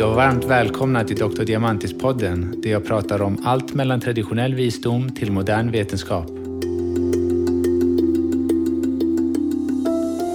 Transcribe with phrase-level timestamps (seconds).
[0.00, 1.42] Hej och varmt välkomna till Dr.
[1.42, 6.30] Diamantis-podden där jag pratar om allt mellan traditionell visdom till modern vetenskap.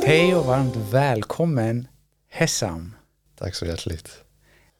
[0.06, 1.88] Hej och varmt välkommen
[2.30, 2.96] Hessam.
[3.38, 4.10] Tack så hjärtligt.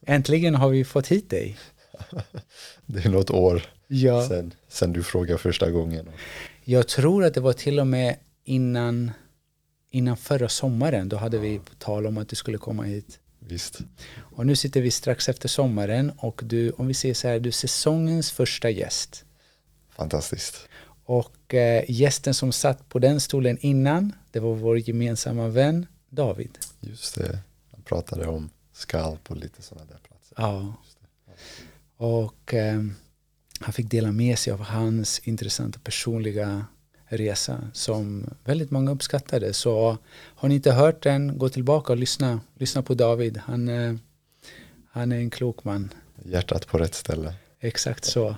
[0.06, 1.56] Äntligen har vi fått hit dig.
[2.86, 4.28] Det är något år Ja.
[4.28, 6.08] sen, sen du frågade första gången.
[6.64, 9.10] Jag tror att det var till och med innan,
[9.90, 11.08] innan förra sommaren.
[11.08, 13.20] Då hade vi på tal om att du skulle komma hit.
[13.48, 13.78] Visst,
[14.16, 17.48] Och nu sitter vi strax efter sommaren och du, om vi säger så här, du
[17.48, 19.24] är säsongens första gäst.
[19.88, 20.68] fantastiskt.
[21.04, 26.58] Och eh, gästen som satt på den stolen innan, det var vår gemensamma vän David.
[26.80, 27.38] Just det,
[27.70, 30.34] han pratade om skalp och lite sådana där platser.
[30.36, 30.74] Ja.
[31.96, 32.82] Och eh,
[33.60, 36.66] han fick dela med sig av hans intressanta personliga
[37.08, 39.52] resa som väldigt många uppskattade.
[39.52, 42.40] Så har ni inte hört den, gå tillbaka och lyssna.
[42.54, 43.40] Lyssna på David.
[43.44, 43.94] Han, eh,
[44.90, 45.94] han är en klok man.
[46.24, 47.34] Hjärtat på rätt ställe.
[47.60, 48.36] Exakt så.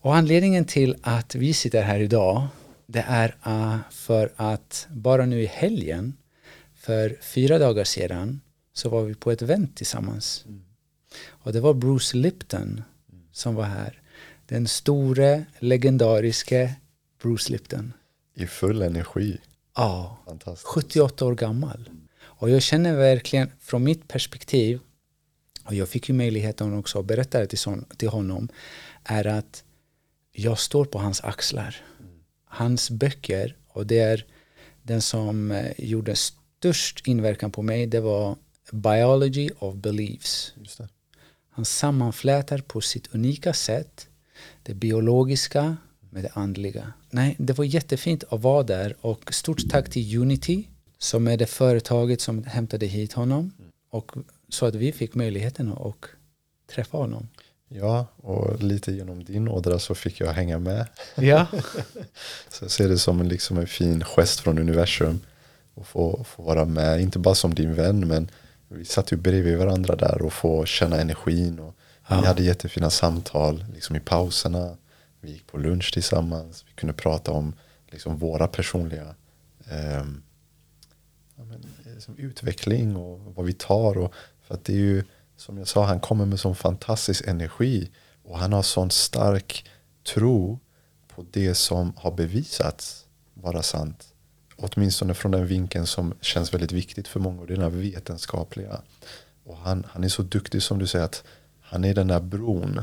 [0.00, 2.48] Och anledningen till att vi sitter här idag
[2.92, 6.16] det är uh, för att bara nu i helgen
[6.74, 8.40] för fyra dagar sedan
[8.72, 10.44] så var vi på ett event tillsammans.
[11.26, 12.82] Och det var Bruce Lipton
[13.32, 14.01] som var här.
[14.52, 16.74] Den store, legendariske
[17.22, 17.92] Bruce Lipton.
[18.34, 19.38] I full energi.
[19.76, 20.66] Ja, Fantastiskt.
[20.66, 21.90] 78 år gammal.
[22.20, 24.80] Och jag känner verkligen från mitt perspektiv,
[25.64, 28.48] och jag fick ju möjligheten också att berätta det till, son, till honom,
[29.04, 29.64] är att
[30.32, 31.76] jag står på hans axlar.
[32.44, 34.26] Hans böcker, och det är
[34.82, 38.36] den som eh, gjorde störst inverkan på mig, det var
[38.72, 40.54] Biology of Beliefs.
[41.50, 44.08] Han sammanflätar på sitt unika sätt
[44.62, 45.76] det biologiska
[46.10, 46.92] med det andliga.
[47.10, 50.64] Nej, det var jättefint att vara där och stort tack till Unity
[50.98, 53.52] som är det företaget som hämtade hit honom
[53.90, 54.12] och
[54.48, 56.08] så att vi fick möjligheten att
[56.74, 57.28] träffa honom.
[57.68, 60.86] Ja, och lite genom din ådra så fick jag hänga med.
[61.16, 61.46] Ja,
[62.48, 65.20] Så jag ser det som en, liksom en fin gest från universum.
[65.74, 68.30] Och få, få vara med, inte bara som din vän men
[68.68, 71.58] vi satt ju bredvid varandra där och få känna energin.
[71.58, 71.76] Och
[72.14, 72.20] Ja.
[72.20, 74.76] Vi hade jättefina samtal liksom i pauserna.
[75.20, 76.64] Vi gick på lunch tillsammans.
[76.68, 77.54] Vi kunde prata om
[77.90, 79.14] liksom våra personliga
[79.70, 80.04] eh,
[81.36, 83.98] ja, men, liksom utveckling och vad vi tar.
[83.98, 85.04] Och, för att det är ju,
[85.36, 87.90] som jag sa, han kommer med sån fantastisk energi.
[88.22, 89.70] Och han har sån stark
[90.14, 90.58] tro
[91.08, 94.08] på det som har bevisats vara sant.
[94.56, 97.40] Åtminstone från den vinkeln som känns väldigt viktigt för många.
[97.40, 98.80] Och det är den här vetenskapliga.
[99.44, 101.24] Och han, han är så duktig som du säger att
[101.72, 102.82] han är den där bron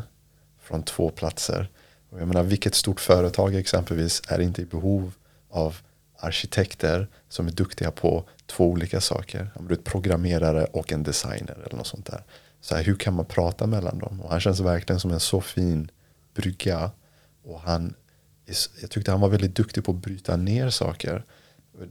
[0.61, 1.69] från två platser.
[2.09, 5.13] Och jag menar, vilket stort företag exempelvis är inte i behov
[5.49, 5.77] av
[6.19, 9.51] arkitekter som är duktiga på två olika saker.
[9.69, 12.23] Är ett programmerare och en designer eller något sånt där.
[12.61, 14.21] Så här, hur kan man prata mellan dem?
[14.21, 15.91] Och han känns verkligen som en så fin
[16.33, 16.91] brygga.
[17.43, 17.93] Och han,
[18.81, 21.23] jag tyckte han var väldigt duktig på att bryta ner saker.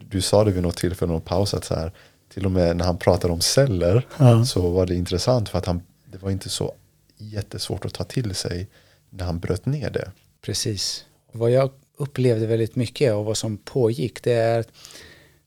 [0.08, 1.92] Du sa det vid något tillfälle, någon paus, att så här,
[2.34, 4.44] till och med när han pratade om celler Ja.
[4.44, 6.74] så var det intressant för att han, det var inte så
[7.18, 8.68] jättesvårt att ta till sig
[9.10, 10.12] när han bröt ner det.
[10.40, 11.04] precis.
[11.32, 14.68] Vad jag upplevde väldigt mycket och vad som pågick det är att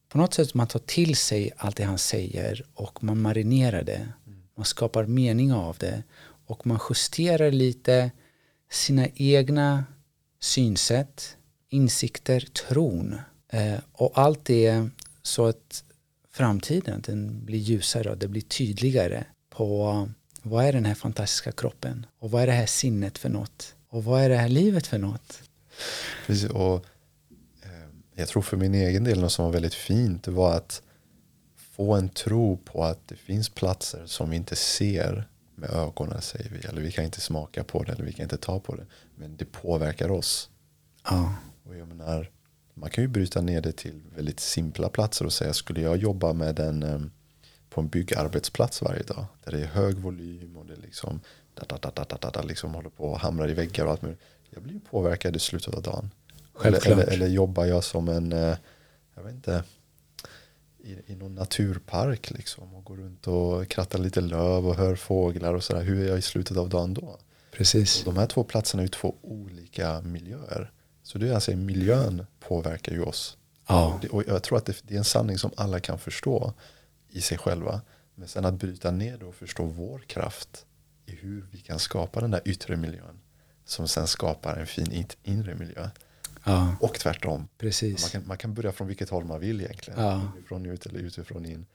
[0.10, 4.08] på något sätt man tar till sig allt det han säger och man marinerar det.
[4.56, 6.04] Man skapar mening av det
[6.46, 8.12] och man justerar lite
[8.72, 9.86] sina egna
[10.40, 11.38] synsätt,
[11.70, 13.16] insikter, tron
[13.50, 14.90] eh, och allt det
[15.22, 15.84] så att
[16.32, 20.10] framtiden den blir ljusare och det blir tydligare på
[20.42, 24.04] vad är den här fantastiska kroppen och vad är det här sinnet för något och
[24.04, 25.42] vad är det här livet för något.
[26.28, 26.76] Precis, och,
[27.64, 30.82] eh, jag tror för min egen del något som var väldigt fint var att
[31.56, 36.50] få en tro på att det finns platser som vi inte ser med ögonen säger
[36.50, 36.68] vi.
[36.68, 38.86] Eller vi kan inte smaka på det eller vi kan inte ta på det.
[39.16, 40.50] Men det påverkar oss.
[41.04, 42.30] Ja, Och jag menar,
[42.74, 46.34] man kan ju bryta ner det till väldigt simpla platser och säga skulle jag jobba
[46.34, 47.02] med en eh,
[47.72, 51.20] på en byggarbetsplats varje dag där det är hög volym och det liksom,
[51.54, 54.02] da, da, da, da, da, da, liksom håller på och hamrar i väggar och allt
[54.02, 54.22] möjligt.
[54.50, 56.12] Jag blir påverkad i slutet av dagen.
[56.64, 58.58] Eller, eller, eller jobbar jag som en, eh,
[59.16, 59.64] jag vet inte,
[60.84, 65.54] i, i någon naturpark liksom och går runt och krattar lite löv och hör fåglar
[65.54, 65.82] och sådär.
[65.82, 67.20] Hur är jag i slutet av dagen då?
[67.52, 68.04] precis.
[68.04, 70.72] De här två platserna är ju två olika miljöer.
[71.04, 73.38] Så det är alltså miljön påverkar ju oss.
[73.68, 76.54] Ja, Och jag tror att det, det är en sanning som alla kan förstå
[77.12, 77.82] i sig själva.
[78.16, 80.66] Men sen att bryta ner det och förstå vår kraft
[81.06, 83.20] i hur vi kan skapa den där yttre miljön.
[83.66, 85.90] Som sen skapar en fin inre miljö.
[86.44, 87.40] Ja, Och tvärtom.
[87.40, 88.10] Man precis.
[88.10, 90.04] kan, man kan börja från vilket håll man vill egentligen.
[90.04, 90.32] Ja.
[90.48, 91.66] Från ut eller utifrån in.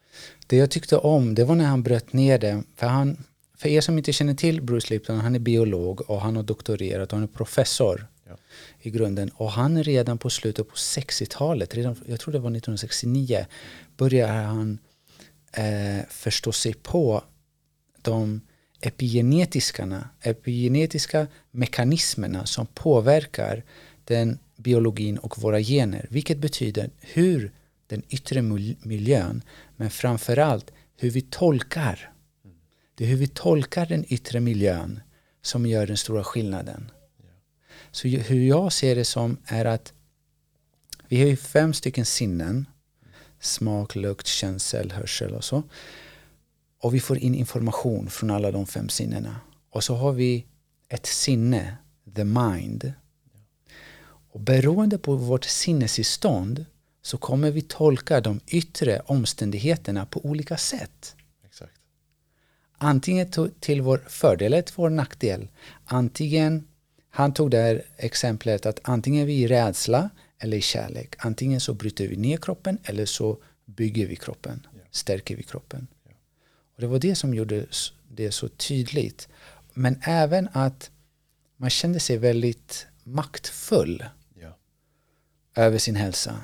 [0.46, 2.62] Det jag tyckte om, det var när han bröt ner det.
[2.76, 3.24] För, han,
[3.56, 7.12] för er som inte känner till Bruce Lipton, han är biolog och han har doktorerat
[7.12, 8.36] och han är professor Ja.
[8.80, 9.28] i grunden.
[9.34, 13.46] Och han redan på slutet på 60-talet, redan, jag tror det var 1969,
[13.96, 14.78] började han
[15.52, 17.24] eh, förstå sig på
[18.02, 18.40] de
[18.80, 23.64] epigenetiska, epigenetiska mekanismerna som påverkar
[24.04, 26.06] den biologin och våra gener.
[26.10, 27.52] Vilket betyder hur
[27.86, 29.42] den yttre mil- miljön,
[29.76, 32.12] men framförallt hur vi tolkar.
[32.94, 35.00] Det är hur vi tolkar den yttre miljön
[35.42, 36.90] som gör den stora skillnaden.
[37.90, 39.92] Så hur jag ser det som är att
[41.08, 42.66] vi har ju fem stycken sinnen.
[43.40, 45.62] Smak, lukt, känsel, hörsel och så.
[46.78, 49.36] Och vi får in information från alla de fem sinnena.
[49.70, 50.46] Och så har vi
[50.88, 51.76] ett sinne,
[52.14, 52.92] the mind.
[54.32, 56.64] Och beroende på vårt sinnestillstånd
[57.02, 61.16] så kommer vi tolka de yttre omständigheterna på olika sätt.
[61.46, 61.72] Exakt.
[62.78, 65.48] Antingen till vår fördel eller till vår nackdel.
[65.84, 66.68] Antingen,
[67.10, 71.14] han tog det här exemplet att antingen är vi i rädsla eller i kärlek.
[71.18, 75.86] Antingen så bryter vi ner kroppen eller så bygger vi kroppen, stärker vi kroppen.
[76.74, 77.66] Och det var det som gjorde
[78.08, 79.28] det så tydligt.
[79.74, 80.90] Men även att
[81.56, 84.04] man kände sig väldigt maktfull
[84.34, 84.56] Ja.
[85.54, 86.40] över sin hälsa.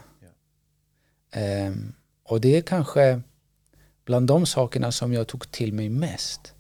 [1.31, 1.93] Ehm,
[2.23, 3.21] och det är kanske
[4.05, 6.55] bland de sakerna som jag tog till mig mest.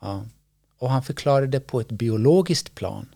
[0.00, 0.26] Ja.
[0.78, 3.14] Och han förklarade det på ett biologiskt plan.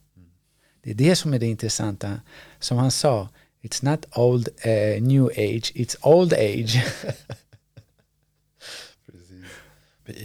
[0.82, 2.20] Det är det som är det intressanta.
[2.58, 3.28] Som han sa,
[3.62, 6.84] it's not old uh, new age, it's old age.
[9.06, 9.44] Precis.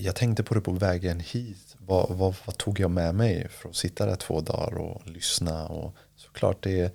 [0.02, 1.75] Jag tänkte på det på vägen hit.
[1.78, 5.68] Vad, vad, vad tog jag med mig för att sitta där två dagar och lyssna?
[5.68, 6.92] Och såklart det är,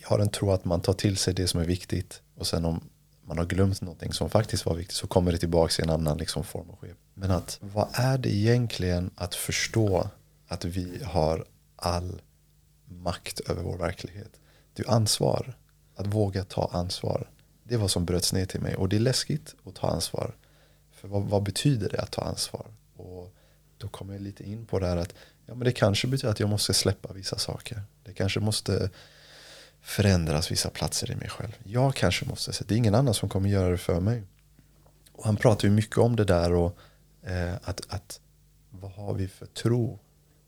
[0.00, 2.22] jag har en tro att man tar till sig det som är viktigt.
[2.34, 2.88] Och sen om
[3.24, 6.18] man har glömt någonting som faktiskt var viktigt så kommer det tillbaka i en annan
[6.18, 6.96] liksom form och skep.
[7.14, 10.10] Men att vad är det egentligen att förstå
[10.48, 11.44] att vi har
[11.76, 12.20] all
[12.92, 14.40] makt över vår verklighet?
[14.74, 15.56] Det är ansvar.
[15.96, 17.30] Att våga ta ansvar.
[17.64, 18.76] Det var som bröts ner till mig.
[18.76, 20.34] Och det är läskigt att ta ansvar.
[20.92, 22.66] För vad, vad betyder det att ta ansvar?
[22.96, 23.34] Och
[23.78, 25.14] då kommer jag lite in på det här att
[25.46, 27.82] ja, men det kanske betyder att jag måste släppa vissa saker.
[28.04, 28.90] Det kanske måste
[29.80, 31.52] förändras vissa platser i mig själv.
[31.64, 34.22] Jag kanske måste, det är ingen annan som kommer göra det för mig.
[35.12, 36.78] Och han pratar ju mycket om det där och
[37.22, 38.20] eh, att, att
[38.70, 39.98] vad har vi för tro?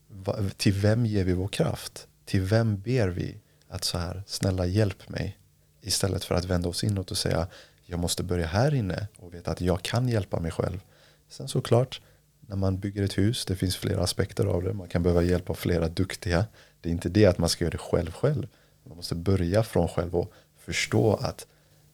[0.09, 2.09] Va, till vem ger vi vår kraft?
[2.25, 3.37] Till vem ber vi
[3.69, 5.39] att så här, snälla hjälp mig?
[5.81, 7.49] Istället för att vända oss inåt och säga
[7.87, 10.81] jag måste börja här inne och veta att jag kan hjälpa mig själv.
[11.29, 12.01] Sen såklart,
[12.41, 14.73] när man bygger ett hus, det finns flera aspekter av det.
[14.73, 16.47] Man kan behöva hjälp av flera duktiga.
[16.81, 18.47] Det är inte det att man ska göra det själv själv.
[18.85, 21.47] Man måste börja från själv och förstå att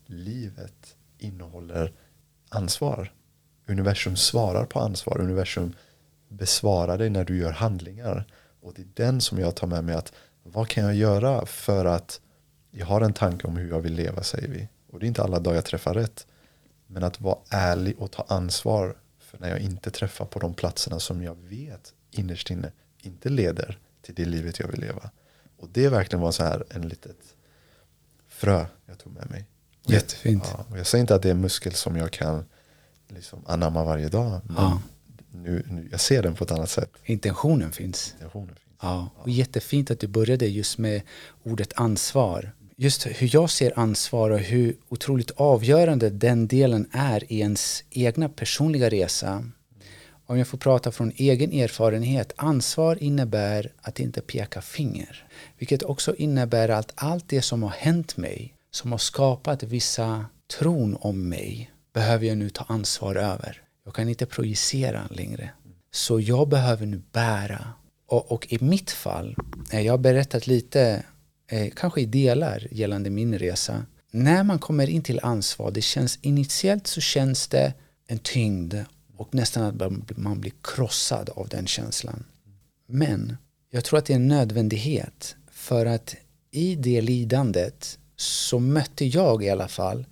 [0.06, 1.92] livet innehåller
[2.48, 3.12] ansvar.
[3.66, 5.20] Universum svarar på ansvar.
[5.20, 5.74] Universum
[6.28, 8.24] besvarar dig när du gör handlingar.
[8.60, 10.12] Och det är den som jag tar med mig att
[10.42, 12.20] vad kan jag göra för att
[12.70, 14.68] jag har en tanke om hur jag vill leva säger vi.
[14.90, 16.26] Och det är inte alla dagar jag träffar rätt.
[16.86, 21.00] Men att vara ärlig och ta ansvar för när jag inte träffar på de platserna
[21.00, 22.72] som jag vet innerst inne
[23.02, 25.10] inte leder till det livet jag vill leva.
[25.56, 27.34] Och det verkligen var så här en litet
[28.28, 29.46] frö jag tog med mig.
[29.86, 30.44] Jättefint.
[30.52, 32.44] Ja, och jag säger inte att det är en muskel som jag kan
[33.08, 34.40] liksom anamma varje dag.
[34.44, 34.82] Men Ja.
[35.32, 36.90] Nu, nu, jag ser den på ett annat sätt.
[37.04, 38.12] Intentionen finns.
[38.12, 38.58] Intentionen finns.
[38.82, 41.02] Ja, och jättefint att du började just med
[41.42, 42.52] ordet ansvar.
[42.76, 48.28] Just hur jag ser ansvar och hur otroligt avgörande den delen är i ens egna
[48.28, 49.44] personliga resa.
[50.26, 55.26] Om jag får prata från egen erfarenhet, ansvar innebär att inte peka finger.
[55.58, 60.26] Vilket också innebär att allt det som har hänt mig, som har skapat vissa
[60.58, 63.62] tron om mig, behöver jag nu ta ansvar över.
[63.90, 65.50] Jag kan inte projicera längre.
[65.92, 67.72] Så jag behöver nu bära.
[68.06, 69.36] Och, och i mitt fall,
[69.70, 71.04] eh, jag har berättat lite,
[71.48, 73.86] eh, kanske i delar gällande min resa.
[74.10, 77.74] När man kommer in till ansvar, det känns initiellt så känns det
[78.06, 78.74] en tyngd
[79.16, 82.24] och nästan att man blir krossad av den känslan.
[82.86, 83.36] Men
[83.70, 86.16] jag tror att det är en nödvändighet för att
[86.50, 90.06] i det lidandet så mötte jag i alla fall,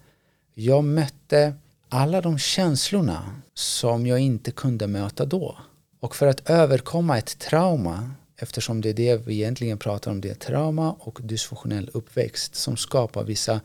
[0.55, 1.55] jag mötte
[1.89, 5.59] alla de känslorna som jag inte kunde möta då.
[6.01, 10.31] Och för att överkomma ett trauma, eftersom det är det vi egentligen pratar om, det
[10.31, 13.61] är trauma och dysfunktionell uppväxt som skapar vissa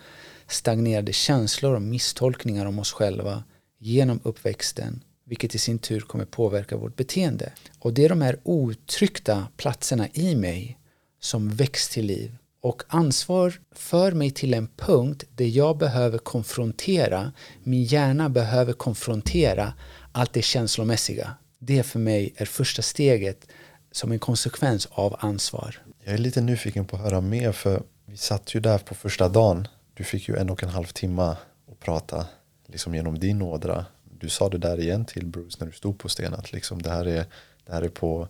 [0.47, 3.43] stagnerade känslor och misstolkningar om oss själva
[3.79, 7.51] genom uppväxten, vilket i sin tur kommer påverka vårt beteende.
[7.79, 10.79] Och det är de här otryckta platserna i mig
[11.19, 17.31] som väcks till liv och ansvar för mig till en punkt där jag behöver konfrontera,
[17.63, 19.73] min hjärna behöver konfrontera
[20.11, 21.33] allt det känslomässiga.
[21.59, 23.47] Det för mig är första steget
[23.91, 25.81] som en konsekvens av ansvar.
[26.03, 29.29] Jag är lite nyfiken på att höra mer för vi satt ju där på första
[29.29, 29.67] dagen.
[29.93, 32.25] Du fick ju en och en halv timme att prata
[32.67, 33.85] liksom genom din ådra.
[34.19, 36.89] Du sa det där igen till Bruce när du stod på stenen att liksom det
[36.89, 37.25] här är,
[37.65, 38.27] det här är på,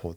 [0.00, 0.14] på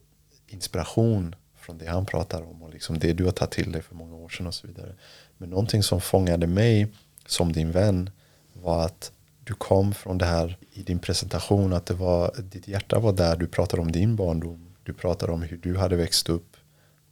[0.47, 1.35] inspiration
[1.69, 4.15] från det han pratar om och liksom det du har tagit till dig för många
[4.15, 4.95] år sedan och så vidare.
[5.37, 6.87] Men någonting som fångade mig
[7.25, 8.09] som din vän
[8.53, 9.11] var att
[9.43, 13.37] du kom från det här i din presentation att det var, ditt hjärta var där,
[13.37, 16.57] du pratade om din barndom, du pratade om hur du hade växt upp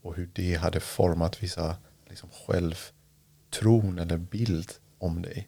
[0.01, 1.75] och hur det hade format vissa
[2.09, 5.47] liksom, självtron eller bild om dig.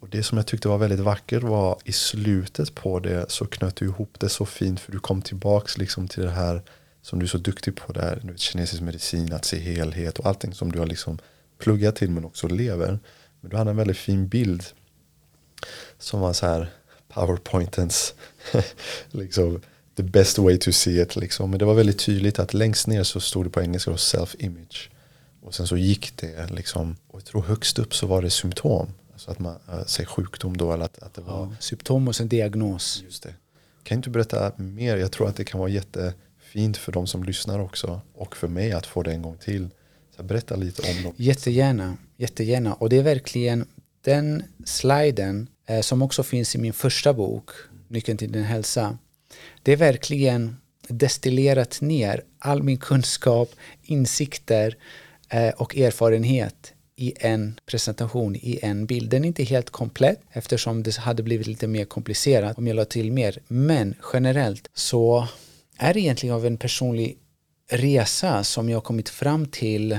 [0.00, 3.76] Och det som jag tyckte var väldigt vackert var i slutet på det så knöt
[3.76, 6.62] du ihop det så fint för du kom tillbaks liksom till det här
[7.02, 10.72] som du är så duktig på där, kinesisk medicin, att se helhet och allting som
[10.72, 11.18] du har liksom
[11.58, 12.98] pluggat till men också lever.
[13.40, 14.64] Men du hade en väldigt fin bild
[15.98, 16.70] som var så här
[17.08, 18.14] powerpointens
[19.10, 19.60] liksom
[19.96, 21.50] the best way to see it liksom.
[21.50, 24.90] Men det var väldigt tydligt att längst ner så stod det på engelska self-image.
[25.42, 28.92] Och sen så gick det liksom, och jag tror högst upp så var det symptom.
[29.12, 31.46] Alltså att man, äh, säg sjukdom då eller att, att det var.
[31.46, 33.02] Ja, symptom och sen diagnos.
[33.04, 33.34] Just det.
[33.82, 34.96] Kan inte du berätta mer?
[34.96, 35.70] Jag tror att det kan vara
[36.50, 38.00] fint för de som lyssnar också.
[38.14, 39.68] Och för mig att få det en gång till.
[40.16, 41.12] Så berätta lite om dem.
[41.16, 42.74] Jättegärna, jättegärna.
[42.74, 43.66] Och det är verkligen
[44.04, 47.50] den sliden eh, som också finns i min första bok,
[47.88, 48.98] Nyckeln till din hälsa.
[49.62, 50.56] Det är verkligen
[50.88, 53.50] destillerat ner all min kunskap,
[53.82, 54.76] insikter
[55.28, 59.10] eh, och erfarenhet i en presentation, i en bild.
[59.10, 62.84] Den är inte helt komplett eftersom det hade blivit lite mer komplicerat om jag la
[62.84, 63.38] till mer.
[63.48, 65.28] Men generellt så
[65.82, 67.18] är egentligen av en personlig
[67.70, 69.98] resa som jag kommit fram till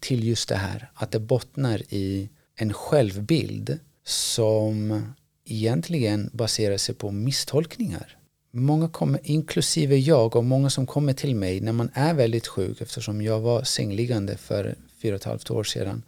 [0.00, 5.02] till just det här att det bottnar i en självbild som
[5.44, 8.16] egentligen baserar sig på misstolkningar.
[8.50, 12.80] Många kommer, inklusive jag och många som kommer till mig när man är väldigt sjuk
[12.80, 16.02] eftersom jag var sängliggande för fyra och ett halvt år sedan.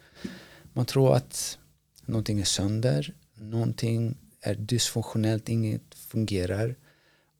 [0.72, 1.58] Man tror att
[2.06, 6.76] någonting är sönder, någonting är dysfunktionellt, inget fungerar.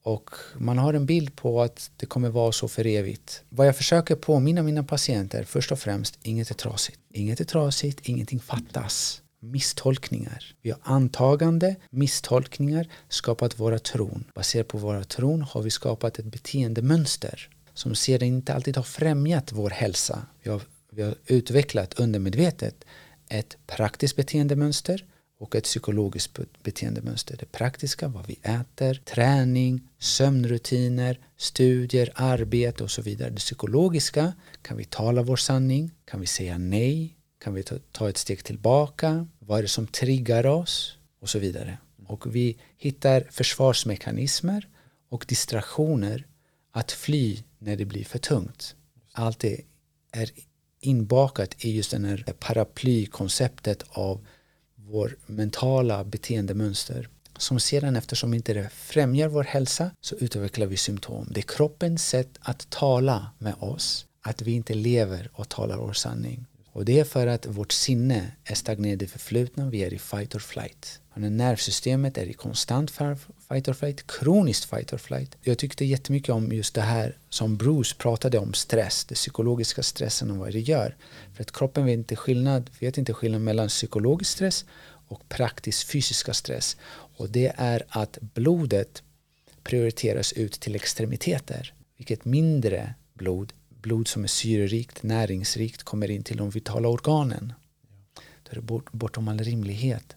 [0.04, 3.42] Och man har en bild på att det kommer vara så för evigt.
[3.48, 6.98] Vad jag försöker påminna mina patienter, först och främst, inget är trasigt.
[7.12, 9.22] Inget är trasigt, ingenting fattas.
[9.40, 10.54] Misstolkningar.
[10.62, 14.24] Vi har antagande, misstolkningar, skapat våra tron.
[14.34, 19.52] Baserat på våra tron har vi skapat ett beteendemönster som sedan inte alltid har främjat
[19.52, 20.26] vår hälsa.
[20.42, 22.84] Vi har, vi har utvecklat undermedvetet
[23.28, 25.04] ett praktiskt beteendemönster
[25.38, 27.36] och ett psykologiskt beteendemönster.
[27.40, 33.30] Det praktiska, vad vi äter, träning, sömnrutiner, studier, arbete och så vidare.
[33.30, 35.90] Det psykologiska, kan vi tala vår sanning?
[36.04, 37.16] Kan vi säga nej?
[37.38, 37.62] Kan vi
[37.92, 39.26] ta ett steg tillbaka?
[39.38, 40.98] Vad är det som triggar oss?
[41.20, 41.78] Och så vidare.
[42.06, 44.68] Och vi hittar försvarsmekanismer
[45.08, 46.26] och distraktioner
[46.72, 48.76] att fly när det blir för tungt.
[49.12, 49.60] Allt det
[50.12, 50.30] är
[50.80, 54.26] inbakat i just det här paraplykonceptet av
[54.86, 61.26] vår mentala beteendemönster som sedan eftersom inte det främjar vår hälsa så utvecklar vi symptom.
[61.30, 65.92] Det är kroppens sätt att tala med oss, att vi inte lever och talar vår
[65.92, 66.46] sanning.
[66.72, 70.34] Och det är för att vårt sinne är stagnerat i förflutna, vi är i fight
[70.34, 71.00] or flight.
[71.16, 75.36] När nervsystemet är i konstant fight or flight, kroniskt fight or flight.
[75.42, 80.30] Jag tyckte jättemycket om just det här som Bruce pratade om stress, den psykologiska stressen
[80.30, 80.96] och vad det gör.
[81.34, 84.64] För att kroppen vet inte skillnad, vet inte skillnad mellan psykologisk stress
[85.08, 86.76] och praktisk fysiska stress.
[87.16, 89.02] Och det är att blodet
[89.62, 93.52] prioriteras ut till extremiteter, vilket mindre blod
[93.84, 97.52] blod som är syrerikt, näringsrikt kommer in till de vitala organen.
[98.42, 100.16] Då är det bort, bortom all rimlighet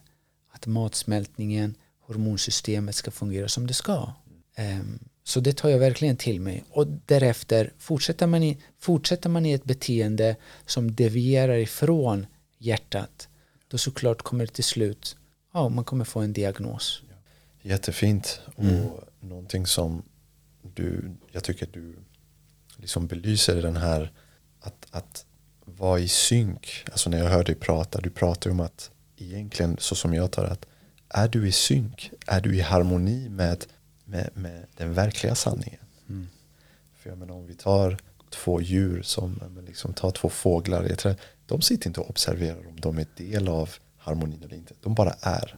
[0.57, 4.13] att matsmältningen, hormonsystemet ska fungera som det ska.
[4.57, 6.63] Um, så det tar jag verkligen till mig.
[6.69, 10.35] Och därefter fortsätter man i, fortsätter man i ett beteende
[10.65, 12.25] som devierar ifrån
[12.57, 13.29] hjärtat
[13.67, 15.17] då såklart kommer det till slut,
[15.53, 17.01] ja, man kommer få en diagnos.
[17.61, 18.89] Jättefint och mm.
[19.19, 20.03] någonting som
[20.61, 21.95] du, jag tycker att du
[22.77, 24.11] liksom belyser den här
[24.59, 25.25] att, att
[25.65, 26.85] vara i synk.
[26.91, 30.45] Alltså när jag hör dig prata, du pratar om att egentligen så som jag tar
[30.45, 30.65] att
[31.09, 33.65] är du i synk, är du i harmoni med,
[34.05, 35.79] med, med den verkliga sanningen.
[36.09, 36.27] Mm.
[36.97, 37.97] För jag menar om vi tar
[38.29, 41.15] två djur som liksom tar två fåglar i ett träd.
[41.45, 44.73] De sitter inte och observerar om de är del av harmonin eller inte.
[44.81, 45.55] De bara är.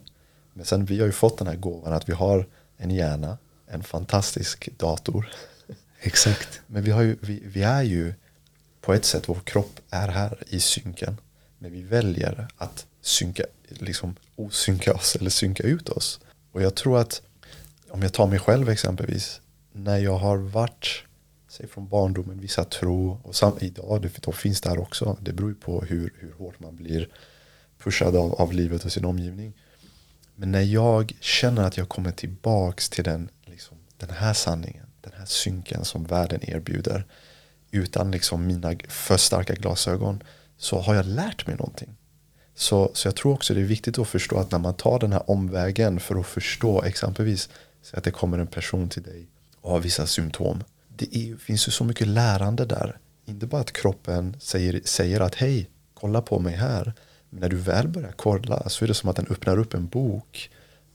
[0.54, 2.48] Men sen vi har ju fått den här gåvan att vi har
[2.78, 3.38] en hjärna,
[3.68, 5.30] en fantastisk dator
[6.02, 6.62] Exakt.
[6.68, 8.14] Men vi, har ju, vi, vi är ju
[8.82, 11.18] på ett sätt, vår kropp är här i synken.
[11.60, 16.20] Men vi väljer att synka, liksom osynka oss eller synka ut oss.
[16.52, 17.22] Och jag tror att,
[17.90, 21.04] om jag tar mig själv exempelvis, när jag har varit,
[21.48, 25.50] säg från barndomen, vissa tro, och sam, idag, det då finns där också, det beror
[25.50, 27.10] ju på hur, hur hårt man blir
[27.84, 29.54] pushad av, av livet och sin omgivning.
[30.36, 35.14] Men när jag känner att jag kommer tillbaks till den, liksom, den här sanningen, den
[35.18, 37.06] här synken som världen erbjuder,
[37.72, 40.24] utan liksom mina för starka glasögon,
[40.60, 41.96] så har jag lärt mig någonting.
[42.56, 45.14] Så, så jag tror också det är viktigt att förstå att när man tar den
[45.14, 47.50] här omvägen för att förstå exempelvis
[47.82, 49.28] så att det kommer en person till dig
[49.62, 50.64] och har vissa symptom.
[50.88, 52.98] Det är, finns ju så mycket lärande där.
[53.26, 56.94] Inte bara att kroppen säger, säger att hej, kolla på mig här.
[57.30, 59.88] Men när du väl börjar kolla så är det som att den öppnar upp en
[59.88, 60.50] bok.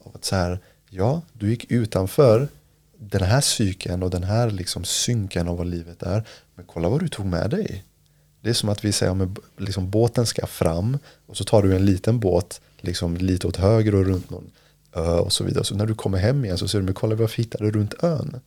[0.04, 0.59] Av att så här,
[0.90, 2.49] ja, du gick utanför
[2.99, 6.28] den här cykeln och den här liksom synken av vad livet är.
[6.54, 7.85] Men kolla vad du tog med dig.
[8.45, 11.77] Det är som att vi säger att liksom, båten ska fram och så tar du
[11.77, 14.51] en liten båt liksom, lite åt höger och runt någon
[14.93, 15.65] ö och så vidare.
[15.65, 17.95] Så när du kommer hem igen så ser du, men kolla vad vi hittade runt
[18.03, 18.41] ön.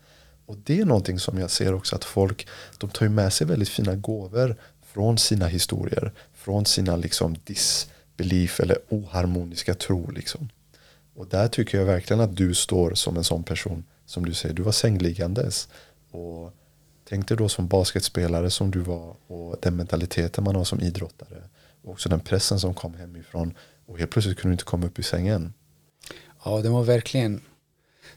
[0.45, 3.47] Och det är någonting som jag ser också att folk, de tar ju med sig
[3.47, 4.55] väldigt fina gåvor
[4.93, 10.11] från sina historier, från sina liksom disbelief eller oharmoniska tro.
[10.11, 10.49] Liksom.
[11.15, 14.55] Och där tycker jag verkligen att du står som en sån person, som du säger,
[14.55, 15.67] du var sängliggandes.
[16.11, 16.53] Och
[17.09, 21.43] Tänk dig då som basketspelare som du var och den mentaliteten man har som idrottare.
[21.83, 23.53] Och också den pressen som kom hemifrån.
[23.85, 25.53] Och helt plötsligt kunde du inte komma upp i sängen.
[26.45, 27.41] Ja, det var verkligen,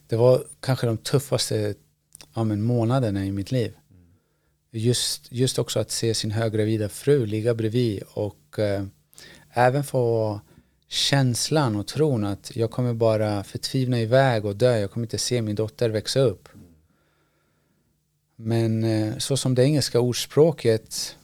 [0.06, 1.74] det var kanske de tuffaste
[2.34, 3.72] ja, men månaderna i mitt liv.
[4.70, 8.84] Just, just också att se sin höggravida fru ligga bredvid och eh,
[9.50, 10.40] även få
[10.88, 14.78] känslan och tron att jag kommer bara förtvivna iväg och dö.
[14.78, 16.48] Jag kommer inte se min dotter växa upp.
[18.42, 21.16] Men eh, så som det engelska ordspråket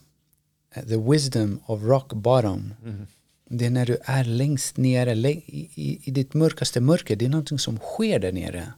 [0.75, 3.07] eh, The wisdom of rock bottom mm.
[3.49, 7.29] Det är när du är längst nere i, i, i ditt mörkaste mörker Det är
[7.29, 8.73] någonting som sker där nere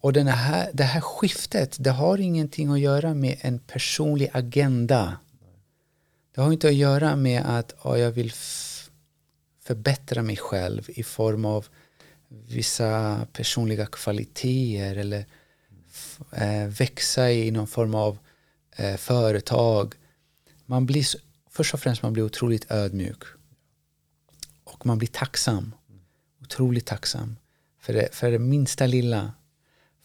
[0.00, 5.16] Och den här, det här skiftet Det har ingenting att göra med en personlig agenda
[6.34, 8.32] Det har inte att göra med att oh, jag vill
[9.62, 11.66] förbättra mig själv i form av
[12.28, 15.24] vissa personliga kvaliteter eller
[16.32, 18.18] eh, växa i någon form av
[18.76, 19.94] eh, företag.
[20.66, 21.06] Man blir,
[21.50, 23.22] först och främst man blir otroligt ödmjuk.
[24.64, 25.74] Och man blir tacksam.
[26.42, 27.36] Otroligt tacksam.
[27.80, 29.32] För det, för det minsta lilla.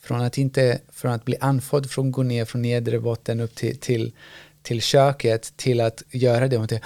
[0.02, 3.56] Från att, inte, från att bli andfådd från att gå ner från nedre botten upp
[3.56, 4.13] till, till,
[4.62, 6.58] till köket till att göra det.
[6.58, 6.80] Och till,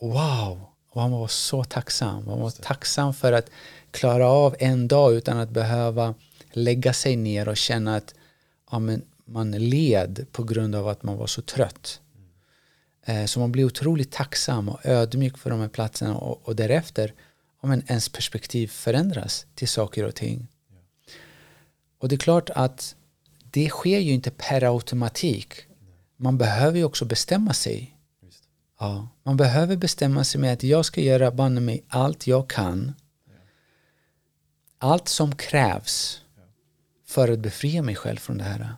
[0.00, 0.60] wow!
[0.90, 2.28] Och han var så tacksam.
[2.28, 3.50] Han var tacksam för att
[3.90, 6.14] klara av en dag utan att behöva
[6.52, 8.14] lägga sig ner och känna att
[8.70, 12.00] ja, men man led på grund av att man var så trött.
[13.06, 17.14] Eh, så man blir otroligt tacksam och ödmjuk för de här platserna och, och därefter
[17.62, 20.46] ja, men ens perspektiv förändras till saker och ting.
[21.98, 22.94] Och det är klart att
[23.50, 25.54] det sker ju inte per automatik.
[26.16, 27.94] Man behöver ju också bestämma sig.
[28.80, 32.94] Ja, man behöver bestämma sig med att jag ska göra banne mig allt jag kan.
[34.78, 36.20] Allt som krävs
[37.08, 38.74] för att befria mig själv från det här.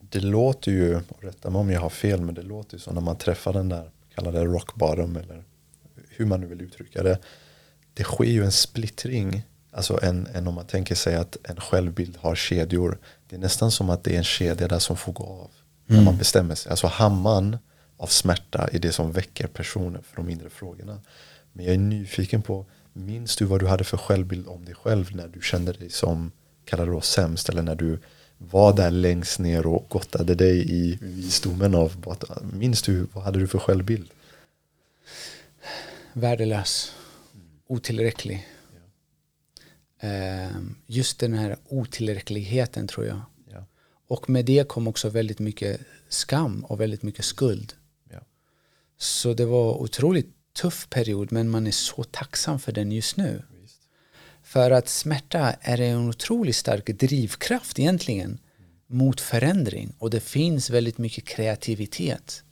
[0.00, 3.00] Det låter ju, rätta mig om jag har fel, men det låter ju som när
[3.00, 5.44] man träffar den där, kallar det rock bottom eller
[6.08, 7.18] hur man nu vill uttrycka det.
[7.94, 12.16] Det sker ju en splittring, alltså en, en om man tänker sig att en självbild
[12.16, 12.98] har kedjor.
[13.28, 15.50] Det är nästan som att det är en kedja där som får gå av.
[15.86, 16.04] När mm.
[16.04, 16.70] man bestämmer sig.
[16.70, 17.58] Alltså hamman
[17.96, 21.00] av smärta är det som väcker personer för de mindre frågorna.
[21.52, 25.16] Men jag är nyfiken på, minns du vad du hade för självbild om dig själv
[25.16, 26.32] när du kände dig som
[26.64, 27.98] kallar det då sämst eller när du
[28.38, 32.16] var där längst ner och gottade dig i visdomen av
[32.52, 34.10] minns du, vad hade du för självbild?
[36.12, 36.94] Värdelös,
[37.66, 38.48] otillräcklig.
[40.00, 40.48] Ja.
[40.86, 43.20] Just den här otillräckligheten tror jag.
[43.50, 43.64] Ja.
[44.08, 47.72] Och med det kom också väldigt mycket skam och väldigt mycket skuld.
[48.10, 48.20] Ja.
[48.98, 53.42] Så det var otroligt tuff period men man är så tacksam för den just nu.
[54.52, 58.38] För att smärta är en otroligt stark drivkraft egentligen
[58.86, 62.44] mot förändring och det finns väldigt mycket kreativitet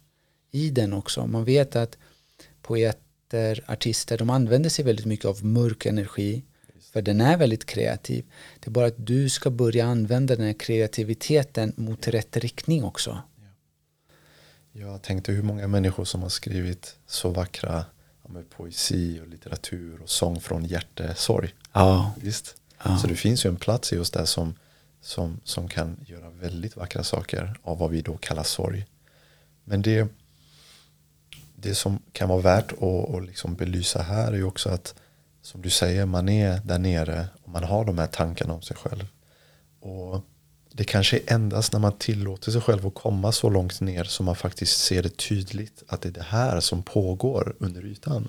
[0.50, 1.26] i den också.
[1.26, 1.98] Man vet att
[2.62, 6.44] poeter, artister, de använder sig väldigt mycket av mörk energi
[6.92, 8.24] för den är väldigt kreativ.
[8.60, 13.18] Det är bara att du ska börja använda den här kreativiteten mot rätt riktning också.
[14.72, 17.84] Jag tänkte hur många människor som har skrivit så vackra
[18.30, 21.54] med poesi och litteratur och sång från hjärtesorg.
[21.72, 22.12] Ja.
[22.16, 22.56] Visst?
[22.84, 22.98] Ja.
[22.98, 24.54] Så det finns ju en plats i oss där som,
[25.00, 28.86] som, som kan göra väldigt vackra saker av vad vi då kallar sorg.
[29.64, 30.08] Men det,
[31.56, 34.94] det som kan vara värt att, att liksom belysa här är ju också att
[35.42, 38.76] som du säger, man är där nere och man har de här tankarna om sig
[38.76, 39.06] själv.
[39.80, 40.24] Och
[40.72, 44.26] det kanske är endast när man tillåter sig själv att komma så långt ner som
[44.26, 48.28] man faktiskt ser det tydligt att det är det här som pågår under ytan.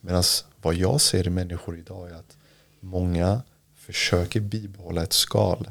[0.00, 0.22] Medan
[0.62, 2.36] vad jag ser i människor idag är att
[2.80, 3.42] många
[3.76, 5.70] försöker bibehålla ett skal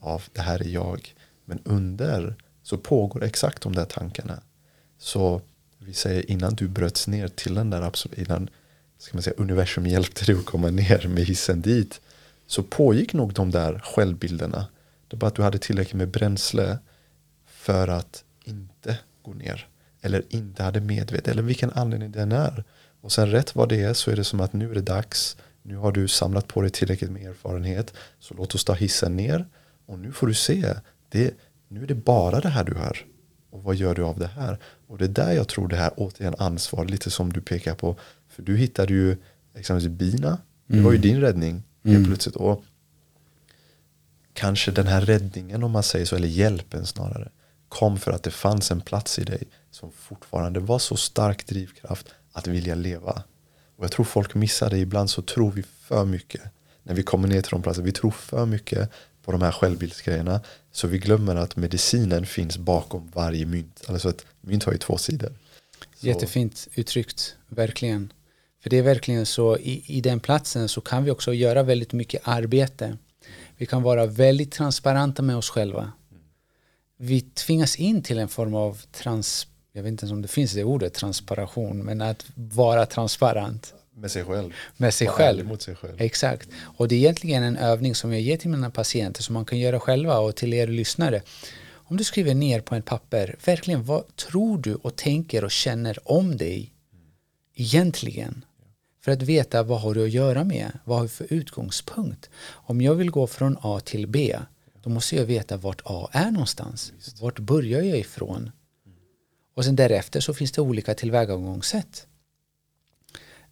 [0.00, 1.14] av det här är jag.
[1.44, 4.40] Men under så pågår exakt de där tankarna.
[4.98, 5.40] Så
[5.78, 8.50] vi säger innan du bröts ner till den där absolut, innan
[8.98, 12.00] ska man säga, universum hjälpte dig att komma ner med hissen dit.
[12.46, 14.66] Så pågick nog de där självbilderna.
[15.08, 16.78] Det var bara att du hade tillräckligt med bränsle
[17.46, 19.68] för att inte gå ner.
[20.00, 22.64] Eller inte hade medvetet, eller vilken anledning den är.
[23.00, 25.36] Och sen rätt vad det är så är det som att nu är det dags.
[25.62, 27.94] Nu har du samlat på dig tillräckligt med erfarenhet.
[28.20, 29.46] Så låt oss ta hissen ner.
[29.86, 30.74] Och nu får du se.
[31.08, 31.34] Det,
[31.68, 32.98] nu är det bara det här du har.
[33.50, 34.58] Och vad gör du av det här?
[34.86, 37.96] Och det är där jag tror det här återigen ansvar, lite som du pekar på.
[38.28, 39.16] För du hittade ju
[39.54, 40.38] exempelvis bina.
[40.66, 41.62] Det var ju din räddning.
[41.84, 42.04] Mm.
[42.04, 42.36] Plötsligt.
[42.36, 42.64] Och
[44.38, 47.28] kanske den här räddningen om man säger så, eller hjälpen snarare,
[47.68, 52.08] kom för att det fanns en plats i dig som fortfarande var så stark drivkraft
[52.32, 53.22] att vilja leva.
[53.76, 54.78] Och jag tror folk missar det.
[54.78, 56.42] Ibland så tror vi för mycket.
[56.82, 57.84] När vi kommer ner till de platserna.
[57.84, 58.90] Vi tror för mycket
[59.24, 60.40] på de här självbildsgrejerna.
[60.72, 63.84] Så vi glömmer att medicinen finns bakom varje mynt.
[63.86, 65.32] Alltså ett mynt har ju två sidor.
[65.96, 66.06] Så.
[66.06, 68.12] Jättefint uttryckt, verkligen.
[68.62, 71.92] För det är verkligen så, i, i den platsen så kan vi också göra väldigt
[71.92, 72.96] mycket arbete.
[73.58, 75.92] Vi kan vara väldigt transparenta med oss själva.
[76.96, 80.52] Vi tvingas in till en form av trans, jag vet inte ens om det finns
[80.52, 83.74] det ordet, transpiration, men att vara transparent.
[83.94, 84.52] Med sig själv.
[84.76, 85.46] Med sig själv.
[85.46, 86.00] Mot sig själv.
[86.00, 86.48] Exakt.
[86.60, 89.58] Och det är egentligen en övning som jag ger till mina patienter som man kan
[89.58, 91.22] göra själva och till er lyssnare.
[91.70, 95.98] Om du skriver ner på ett papper, verkligen vad tror du och tänker och känner
[96.12, 96.72] om dig
[97.54, 98.44] egentligen?
[99.08, 100.78] För att veta vad har du att göra med?
[100.84, 102.30] Vad har du för utgångspunkt?
[102.46, 104.38] Om jag vill gå från A till B,
[104.82, 106.92] då måste jag veta vart A är någonstans.
[107.20, 108.50] Vart börjar jag ifrån?
[109.54, 112.06] Och sen därefter så finns det olika tillvägagångssätt.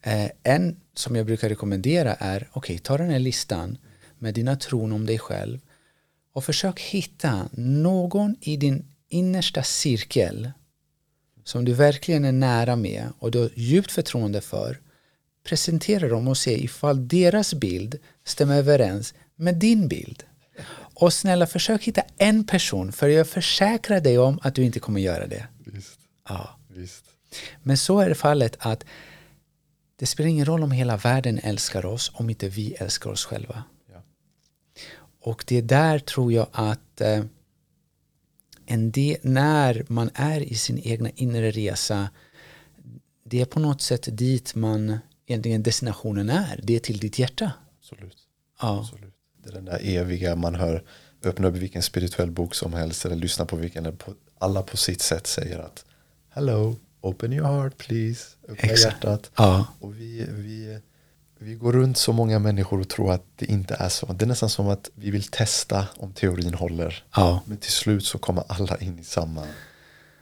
[0.03, 3.79] Eh, en som jag brukar rekommendera är, okej, okay, ta den här listan
[4.19, 5.59] med dina tron om dig själv
[6.33, 10.51] och försök hitta någon i din innersta cirkel
[11.45, 14.81] som du verkligen är nära med och du har djupt förtroende för
[15.47, 20.23] presentera dem och se ifall deras bild stämmer överens med din bild.
[20.75, 25.01] Och snälla försök hitta en person för jag försäkrar dig om att du inte kommer
[25.01, 25.47] göra det.
[25.59, 25.99] Visst.
[26.29, 26.59] Ja.
[26.69, 27.05] Visst.
[27.63, 28.85] Men så är det fallet att
[29.97, 33.65] det spelar ingen roll om hela världen älskar oss om inte vi älskar oss själva.
[33.93, 34.03] Ja.
[35.21, 37.25] Och det är där tror jag att eh,
[38.67, 42.09] en del, när man är i sin egna inre resa
[43.29, 46.61] det är på något sätt dit man egentligen destinationen är.
[46.63, 47.53] Det är till ditt hjärta.
[47.79, 48.17] Absolut.
[48.61, 48.81] Ja.
[48.81, 49.15] Absolut.
[49.43, 50.85] Det är den där eviga man hör
[51.25, 53.99] öppna upp vilken spirituell bok som helst eller lyssna på vilken
[54.39, 55.85] alla på sitt sätt säger att
[56.29, 58.95] hello, open your heart please, öppna Exakt.
[58.95, 59.31] hjärtat.
[59.37, 59.67] Ja.
[59.81, 60.81] Och vi, vi,
[61.39, 64.13] vi går runt så många människor och tror att det inte är så.
[64.13, 67.05] Det är nästan som att vi vill testa om teorin håller.
[67.15, 67.41] Ja.
[67.47, 69.47] Men till slut så kommer alla in i samma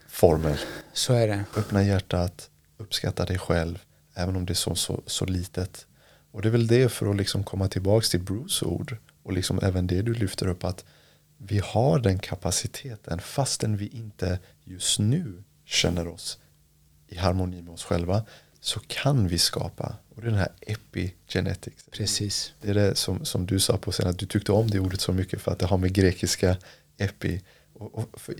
[0.09, 0.59] formel.
[0.93, 1.45] Så är det.
[1.57, 3.79] Öppna hjärtat, uppskatta dig själv,
[4.15, 5.87] Även om det är så, så, så litet.
[6.31, 8.97] Och det är väl det för att liksom komma tillbaka till Bruce ord.
[9.23, 10.85] Och liksom även det du lyfter upp att
[11.37, 16.39] vi har den kapaciteten fastän vi inte just nu känner oss
[17.09, 18.25] i harmoni med oss själva
[18.61, 19.97] så kan vi skapa.
[20.15, 21.85] Och det är den här epigenetics.
[21.91, 22.53] Precis.
[22.61, 25.01] Det är det som, som du sa på scenen, att du tyckte om det ordet
[25.01, 26.57] så mycket för att det har med grekiska
[26.99, 27.43] epi.
[27.73, 28.35] Och, och för,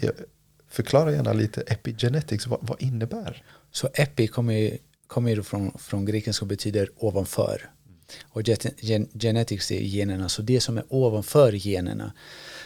[0.69, 3.45] förklara gärna lite epigenetics, vad, vad innebär?
[3.71, 4.79] Så epi kommer
[5.15, 7.71] kommer ju från, från grekiska och betyder ovanför.
[8.23, 8.43] Och
[8.79, 12.13] gen, genetics är generna, så det som är ovanför generna.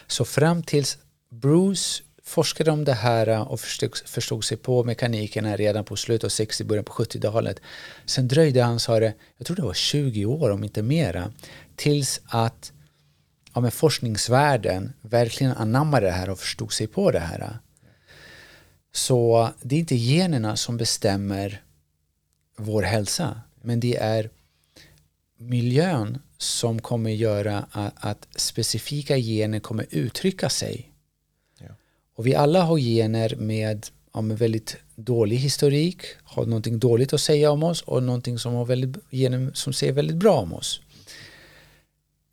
[0.06, 0.98] Så fram tills
[1.30, 6.28] Bruce forskade om det här och förstod, förstod sig på mekanikerna redan på slutet av
[6.28, 7.60] 60 början på 70-talet.
[8.06, 11.32] Sen dröjde han, sa det, jag tror det var 20 år om inte mera,
[11.76, 12.72] tills att
[13.54, 17.58] ja, men forskningsvärlden verkligen anammade det här och förstod sig på det här.
[18.92, 21.62] Så det är inte generna som bestämmer
[22.58, 23.40] vår hälsa.
[23.62, 24.30] Men det är
[25.36, 30.92] miljön som kommer göra att, specifika gener kommer uttrycka sig.
[31.58, 31.68] Ja.
[32.14, 37.20] Och vi alla har gener med, ja, med väldigt dålig historik, har någonting dåligt att
[37.20, 40.80] säga om oss och någonting som, har väldigt, gener som säger väldigt bra om oss.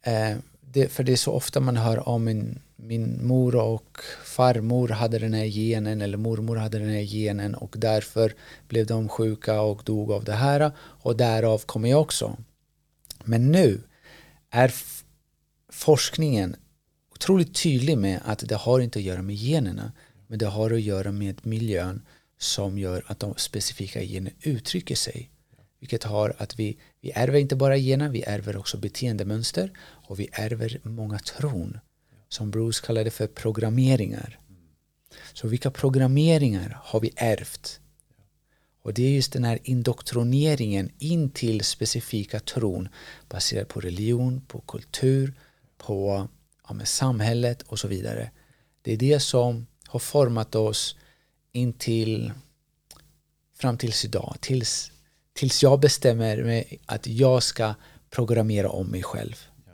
[0.06, 4.88] Eh, det, för det är så ofta man hör om en min mor och farmor
[4.88, 8.34] hade den här genen eller mormor hade den här genen och därför
[8.68, 12.38] blev de sjuka och dog av det här och därav kommer jag också.
[13.24, 13.82] Men nu
[14.50, 14.74] är
[15.70, 16.56] forskningen
[17.12, 19.92] otroligt tydlig med att det har inte att göra med generna
[20.28, 22.02] men det har att göra med miljön
[22.38, 25.30] som gör att de specifika generna uttrycker sig.
[25.80, 30.30] Vilket har att vi, vi ärver inte bara gener, vi ärver också beteendemönster och vi
[30.32, 31.80] ärver många tron
[32.30, 34.40] som Bruce kallade för programmeringar.
[35.34, 37.80] Så vilka programmeringar har vi ärvt?
[38.82, 42.90] Och det är just den här indoktrineringen in till specifika tron
[43.30, 45.34] baserad på religion, på kultur,
[45.78, 46.28] på
[46.68, 48.32] ja, samhället och så vidare.
[48.82, 50.96] Det är det som har format oss
[51.52, 52.34] in till
[53.56, 54.92] fram tills idag, tills,
[55.34, 57.74] tills jag bestämmer mig att jag ska
[58.10, 59.36] programmera om mig själv.
[59.66, 59.74] Ja.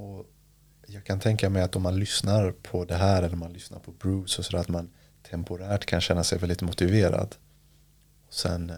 [0.00, 0.26] Och
[0.86, 3.90] jag kan tänka mig att om man lyssnar på det här eller man lyssnar på
[3.90, 4.90] Bruce och sådär att man
[5.30, 7.34] temporärt kan känna sig väldigt motiverad.
[8.26, 8.76] Och sen eh,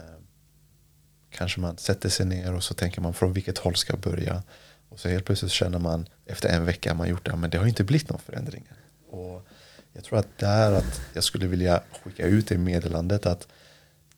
[1.29, 4.43] kanske man sätter sig ner och så tänker man från vilket håll ska jag börja.
[4.89, 7.65] Och så helt plötsligt känner man efter en vecka man gjort det, men det har
[7.65, 8.69] inte blivit någon förändring.
[9.09, 9.47] Och
[9.93, 13.47] jag tror att det är att jag skulle vilja skicka ut det meddelandet att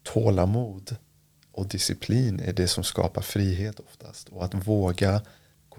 [0.03, 0.95] tålamod
[1.51, 4.29] och disciplin är det som skapar frihet oftast.
[4.29, 5.21] Och att våga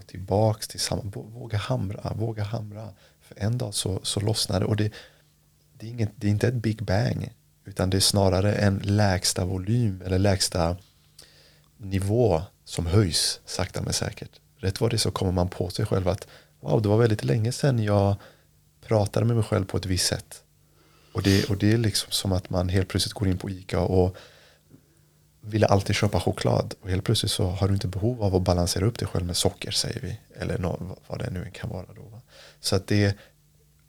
[0.03, 2.89] gå tillbaks till samma, våga hamra, våga hamra.
[3.21, 4.67] För en dag så, så lossnar det.
[4.67, 4.93] Och det,
[5.79, 7.33] det, är inget, det är inte ett big bang.
[7.65, 10.77] Utan det är snarare en lägsta volym eller lägsta
[11.77, 14.41] nivå som höjs sakta men säkert.
[14.57, 16.27] Rätt vad det så kommer man på sig själv att
[16.61, 18.17] wow, det var väldigt länge sedan jag
[18.87, 20.43] pratade med mig själv på ett visst sätt.
[21.13, 23.81] Och det, och det är liksom som att man helt plötsligt går in på ICA
[23.81, 24.17] och
[25.45, 28.87] ville alltid köpa choklad och helt plötsligt så har du inte behov av att balansera
[28.87, 30.19] upp dig själv med socker säger vi.
[30.37, 32.21] Eller no, vad det nu kan vara då.
[32.61, 33.15] Så att det är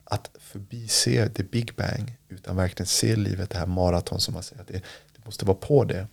[0.03, 4.61] att förbise the big bang utan verkligen se livet, det här maraton som man säger.
[4.61, 4.81] Att det,
[5.15, 6.07] det måste vara på det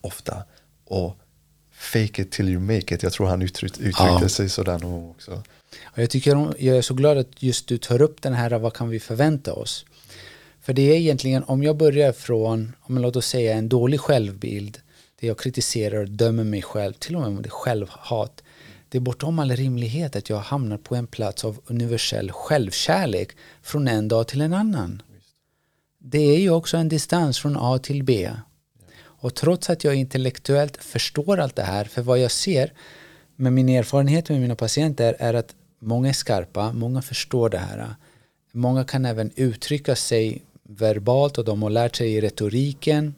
[0.00, 0.44] ofta.
[0.84, 1.16] Och
[1.72, 3.02] fake it till you make it.
[3.02, 4.28] Jag tror han uttryck, uttryckte ja.
[4.28, 5.42] sig sådär någon också.
[5.94, 8.88] Jag, tycker, jag är så glad att just du tar upp den här, vad kan
[8.88, 9.86] vi förvänta oss?
[10.64, 14.80] För det är egentligen, om jag börjar från, om låt oss säga en dålig självbild,
[15.20, 18.42] där jag kritiserar och dömer mig själv, till och med om det är självhat,
[18.88, 23.88] det är bortom all rimlighet att jag hamnar på en plats av universell självkärlek från
[23.88, 25.02] en dag till en annan.
[25.98, 28.30] Det är ju också en distans från A till B.
[28.96, 32.72] Och trots att jag intellektuellt förstår allt det här, för vad jag ser
[33.36, 37.94] med min erfarenhet med mina patienter är att många är skarpa, många förstår det här.
[38.52, 43.14] Många kan även uttrycka sig verbalt och de har lärt sig i retoriken.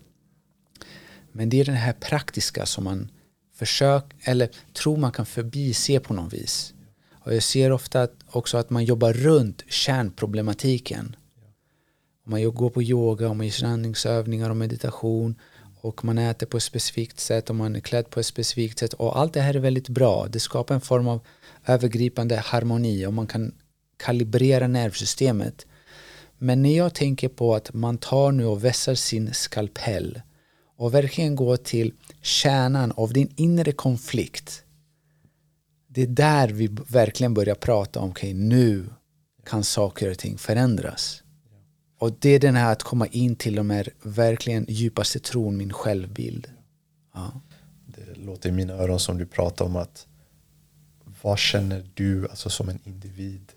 [1.33, 3.11] Men det är den här praktiska som man
[3.55, 6.75] försöker, eller tror man kan förbise på något vis.
[7.13, 11.17] Och jag ser ofta att också att man jobbar runt kärnproblematiken.
[12.25, 15.35] Om man går på yoga, om man gör andningsövningar och meditation
[15.81, 18.93] och man äter på ett specifikt sätt och man är klädd på ett specifikt sätt
[18.93, 20.27] och allt det här är väldigt bra.
[20.31, 21.21] Det skapar en form av
[21.67, 23.55] övergripande harmoni och man kan
[23.97, 25.67] kalibrera nervsystemet.
[26.39, 30.21] Men när jag tänker på att man tar nu och vässar sin skalpell
[30.77, 34.63] och verkligen går till kärnan av din inre konflikt.
[35.89, 38.87] Det är där vi verkligen börjar prata om, okej okay, nu
[39.45, 41.23] kan saker och ting förändras.
[41.99, 45.73] Och det är den här att komma in till de här verkligen djupaste tron, min
[45.73, 46.51] självbild.
[47.15, 47.41] Ja.
[47.87, 50.07] Det låter i mina öron som du pratar om att
[51.23, 53.53] vad känner du alltså som en individ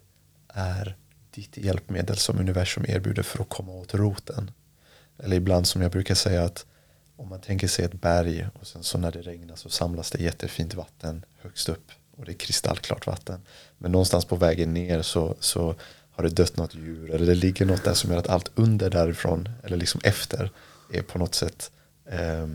[0.48, 0.98] är
[1.32, 4.52] ditt hjälpmedel som universum erbjuder för att komma åt roten?
[5.24, 6.66] Eller ibland som jag brukar säga att
[7.16, 10.24] om man tänker sig ett berg och sen så när det regnar så samlas det
[10.24, 13.42] jättefint vatten högst upp och det är kristallklart vatten.
[13.78, 15.76] Men någonstans på vägen ner så, så
[16.12, 18.90] har det dött något djur eller det ligger något där som gör att allt under
[18.90, 20.52] därifrån eller liksom efter
[20.94, 21.72] är på något sätt
[22.06, 22.48] eh,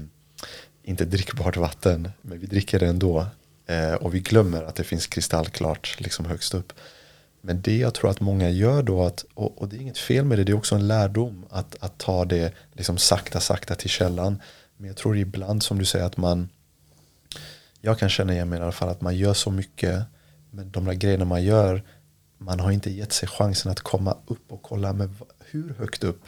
[0.82, 3.26] inte drickbart vatten men vi dricker det ändå
[3.66, 6.72] eh, och vi glömmer att det finns kristallklart liksom högst upp.
[7.46, 10.24] Men det jag tror att många gör då, att, och, och, det är inget fel
[10.24, 13.90] med det, det är också en lärdom att, att ta det liksom sakta, sakta till
[13.90, 14.42] källan.
[14.76, 16.48] Men jag tror ibland som du säger att man,
[17.80, 20.02] jag kan känna igen mig i alla fall, att man gör så mycket,
[20.50, 21.82] men de där grejerna man gör
[22.38, 26.22] man har inte gett sig chansen att komma upp och kolla med hur högt upp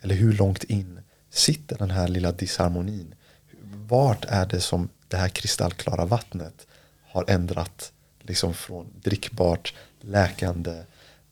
[0.00, 3.14] eller hur långt in sitter den här lilla disharmonin.
[3.62, 6.66] Vart är det som det här kristallklara vattnet
[7.02, 10.82] har ändrat liksom från drickbart, läkande,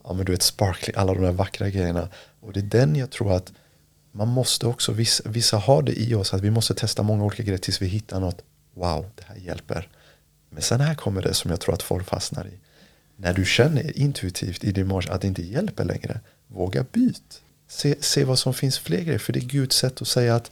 [0.04, 2.08] ja men du vet sparkling, alla de där vackra grejerna.
[2.40, 3.52] Och det är den jag tror att
[4.12, 7.42] man måste också, vissa, vissa har det i oss att vi måste testa många olika
[7.42, 8.42] grejer tills vi hittar något,
[8.74, 9.88] wow, det här hjälper.
[10.50, 12.58] Men sen här kommer det som jag tror att folk fastnar i
[13.20, 17.42] när du känner intuitivt i din mage att det inte hjälper längre, våga byt.
[17.68, 19.18] Se, se vad som finns fler grejer.
[19.18, 20.50] För det är Guds sätt att säga att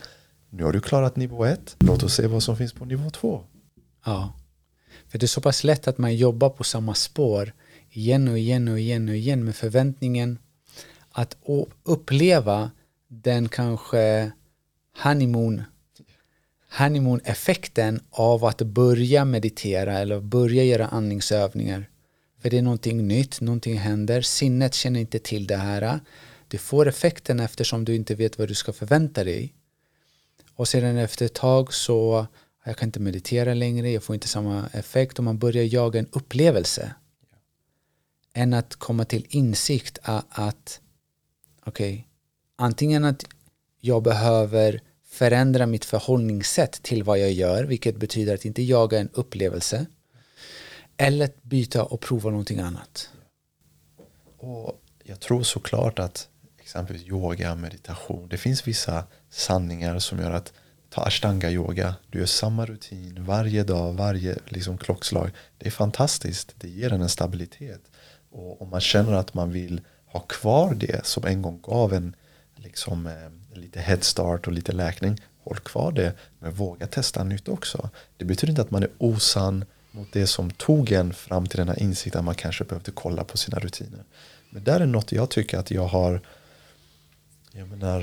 [0.50, 3.44] nu har du klarat nivå ett, låt oss se vad som finns på nivå två.
[4.04, 4.32] Ja.
[5.08, 7.52] För det är så pass lätt att man jobbar på samma spår
[7.96, 10.38] igen och igen och igen och igen med förväntningen
[11.10, 11.36] att
[11.84, 12.70] uppleva
[13.08, 14.32] den kanske
[15.02, 15.62] honeymoon
[16.78, 21.90] honeymoon-effekten av att börja meditera eller börja göra andningsövningar.
[22.40, 26.00] För det är någonting nytt, någonting händer, sinnet känner inte till det här.
[26.48, 29.54] Du får effekten eftersom du inte vet vad du ska förvänta dig.
[30.54, 32.26] Och sedan efter ett tag så
[32.64, 36.08] jag kan inte meditera längre, jag får inte samma effekt och man börjar jaga en
[36.12, 36.94] upplevelse.
[38.38, 40.80] Än att komma till insikt att, att
[41.64, 42.04] okej, okay,
[42.56, 43.24] antingen att
[43.80, 49.08] jag behöver förändra mitt förhållningssätt till vad jag gör, vilket betyder att inte jaga en
[49.12, 49.86] upplevelse,
[50.96, 53.10] eller byta och prova någonting annat.
[54.38, 60.52] Och jag tror såklart att exempelvis yoga, meditation, det finns vissa sanningar som gör att
[60.88, 65.30] ta ashtanga yoga, du gör samma rutin varje dag, varje liksom klockslag.
[65.58, 67.80] Det är fantastiskt, det ger en en stabilitet.
[68.36, 72.16] Och om man känner att man vill ha kvar det som en gång gav en
[72.56, 77.90] liksom, eh, lite headstart och lite läkning, håll kvar det, men våga testa nytt också.
[78.16, 81.68] Det betyder inte att man är osann mot det som tog en fram till den
[81.68, 84.04] här insikten att man kanske behövde kolla på sina rutiner.
[84.50, 86.20] Men där är något jag tycker att jag har,
[87.52, 88.00] jag menar,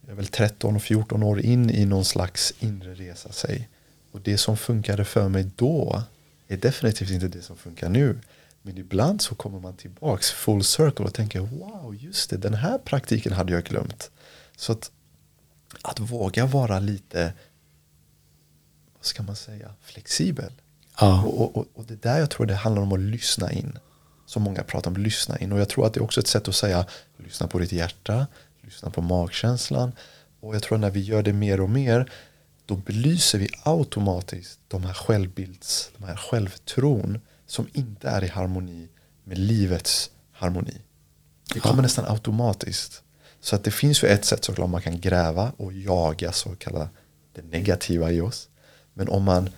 [0.00, 3.68] jag är väl 13 och 14 år in i någon slags inre resa sig.
[4.12, 6.02] Och det som funkade för mig då
[6.48, 8.18] är definitivt inte det som funkar nu.
[8.62, 12.78] Men ibland så kommer man tillbaks full circle och tänker wow, just det, den här
[12.78, 14.10] praktiken hade jag glömt.
[14.56, 14.90] Så att,
[15.82, 17.32] att våga vara lite,
[18.94, 20.52] vad ska man säga, flexibel.
[21.00, 21.22] Ja.
[21.22, 23.78] Och, och, och det där jag tror det handlar om att lyssna in.
[24.26, 25.52] Som många pratar om, lyssna in.
[25.52, 28.26] Och jag tror att det är också ett sätt att säga, lyssna på ditt hjärta,
[28.60, 29.92] lyssna på magkänslan.
[30.40, 32.12] Och jag tror att när vi gör det mer och mer,
[32.66, 37.20] då belyser vi automatiskt de här självbilds, de här självtron
[37.52, 38.88] som inte är i harmoni
[39.24, 40.76] med livets harmoni.
[41.54, 41.82] Det kommer ja.
[41.82, 43.02] nästan automatiskt.
[43.40, 46.88] Så att det finns ju ett sätt såklart man kan gräva och jaga så kallade
[47.34, 48.48] det negativa i oss.
[48.94, 49.50] Men om man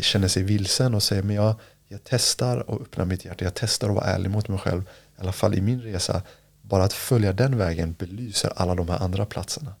[0.00, 1.54] känner sig vilsen och säger men jag,
[1.88, 4.82] jag testar att öppna mitt hjärta, jag testar att vara ärlig mot mig själv,
[5.18, 6.22] i alla fall i min resa,
[6.62, 9.74] bara att följa den vägen belyser alla de här andra platserna.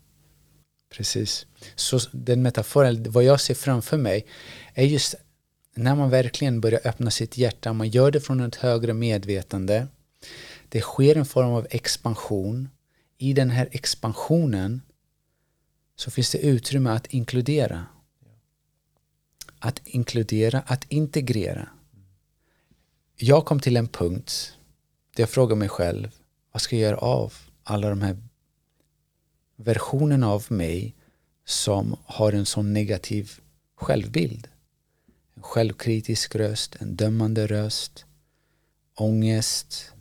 [0.94, 1.46] Precis.
[1.74, 4.26] Så den metaforen, vad jag ser framför mig
[4.74, 5.14] är just
[5.76, 9.86] när man verkligen börjar öppna sitt hjärta, man gör det från ett högre medvetande.
[10.68, 12.68] Det sker en form av expansion.
[13.18, 14.82] I den här expansionen
[15.96, 17.86] så finns det utrymme att inkludera.
[19.58, 21.68] Att inkludera, att integrera.
[23.16, 24.52] Jag kom till en punkt
[25.16, 26.10] där jag frågar mig själv,
[26.52, 28.16] vad ska jag göra av alla de här
[29.56, 30.94] versionerna av mig
[31.44, 33.32] som har en sån negativ
[33.74, 34.48] självbild?
[35.46, 38.04] Självkritisk röst, en dömande röst,
[38.94, 39.92] ångest,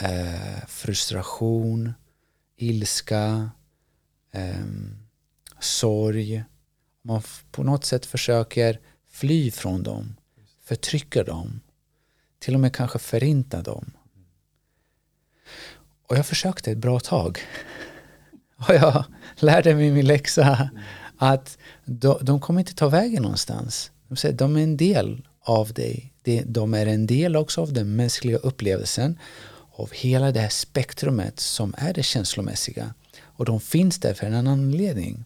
[0.00, 1.92] eh, frustration,
[2.56, 3.50] ilska,
[4.32, 4.66] eh,
[5.60, 6.44] sorg.
[7.02, 10.16] Man på något sätt försöker fly från dem,
[10.62, 11.60] förtrycka dem,
[12.38, 13.92] till och med kanske förinta dem.
[16.06, 17.38] Och jag försökte ett bra tag.
[18.68, 19.04] Och jag
[19.36, 20.70] lärde mig min läxa
[21.18, 23.90] att de, de kommer inte ta vägen någonstans.
[24.12, 26.12] De säger de är en del av dig.
[26.44, 29.18] De är en del också av den mänskliga upplevelsen
[29.70, 32.94] av hela det här spektrumet som är det känslomässiga.
[33.20, 35.24] Och de finns där för en anledning.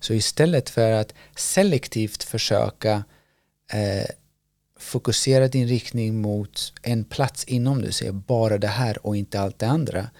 [0.00, 3.04] Så istället för att selektivt försöka
[3.72, 4.06] eh,
[4.78, 9.58] fokusera din riktning mot en plats inom dig, säger bara det här och inte allt
[9.58, 10.10] det andra.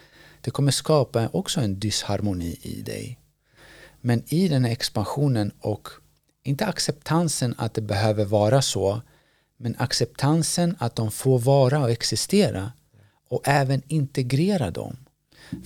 [0.41, 3.19] Det kommer skapa också en disharmoni i dig.
[4.01, 5.89] Men i den här expansionen och
[6.47, 9.01] inte acceptansen att det behöver vara så,
[9.57, 12.71] men acceptansen att de får vara och existera
[13.29, 14.97] och även integrera dem.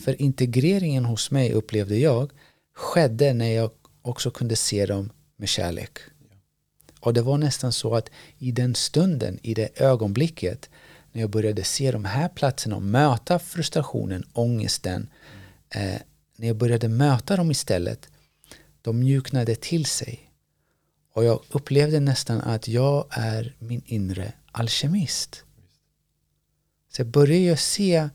[0.04, 2.32] För integreringen hos mig upplevde jag
[2.76, 5.98] skedde när jag också kunde se dem med kärlek.
[7.00, 10.70] Och det var nästan så att i den stunden, i det ögonblicket
[11.12, 15.10] när jag började se de här platserna och möta frustrationen, ångesten,
[15.70, 16.02] eh,
[16.36, 18.10] när jag började möta dem istället,
[18.82, 20.31] de mjuknade till sig.
[21.14, 25.44] Och jag upplevde nästan att jag är min inre alkemist.
[26.90, 28.10] Så jag började se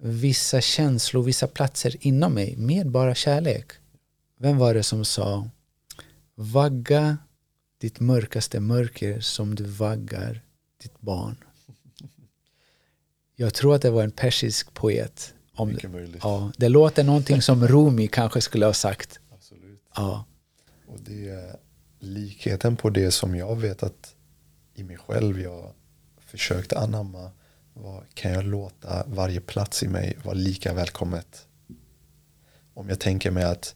[0.00, 3.72] vissa känslor, vissa platser inom mig med bara kärlek.
[4.38, 5.48] Vem var det som sa
[6.34, 7.18] Vagga
[7.78, 10.40] ditt mörkaste mörker som du vaggar
[10.82, 11.36] ditt barn.
[13.36, 15.34] Jag tror att det var en persisk poet.
[15.54, 16.20] Om möjligt.
[16.22, 19.20] Ja, det låter någonting som Rumi kanske skulle ha sagt.
[19.30, 19.82] Absolut.
[19.94, 20.24] Ja,
[20.86, 21.56] Och det är
[22.02, 24.14] likheten på det som jag vet att
[24.74, 25.72] i mig själv jag
[26.20, 27.30] försökte anamma.
[27.74, 31.46] Var, kan jag låta varje plats i mig vara lika välkommet?
[32.74, 33.74] Om jag tänker mig att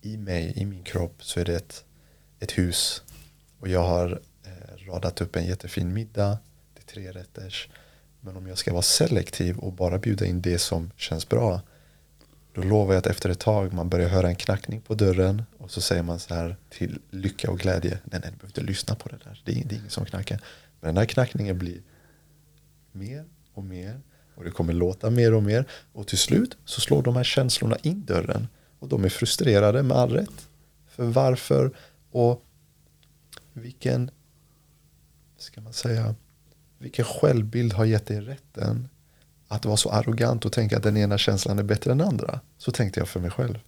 [0.00, 1.84] i mig, i min kropp så är det ett,
[2.40, 3.02] ett hus.
[3.58, 6.38] Och jag har eh, radat upp en jättefin middag.
[6.74, 7.68] Det är tre rätters.
[8.20, 11.60] Men om jag ska vara selektiv och bara bjuda in det som känns bra.
[12.58, 15.70] Då lovar jag att efter ett tag man börjar höra en knackning på dörren och
[15.70, 17.90] så säger man så här till lycka och glädje.
[17.90, 19.42] Nej, nej, du behöver inte lyssna på det där.
[19.44, 20.40] Det är, det är ingen som knackar.
[20.80, 21.82] Men den här knackningen blir
[22.92, 24.00] mer och mer
[24.34, 27.76] och det kommer låta mer och mer och till slut så slår de här känslorna
[27.82, 28.48] in dörren
[28.78, 30.48] och de är frustrerade med all rätt.
[30.86, 31.76] För varför
[32.10, 32.44] och
[33.52, 34.10] vilken,
[35.36, 36.14] ska man säga,
[36.78, 38.88] vilken självbild har gett dig rätten
[39.48, 42.40] att vara så arrogant och tänka att den ena känslan är bättre än den andra.
[42.58, 43.58] Så tänkte jag för mig själv.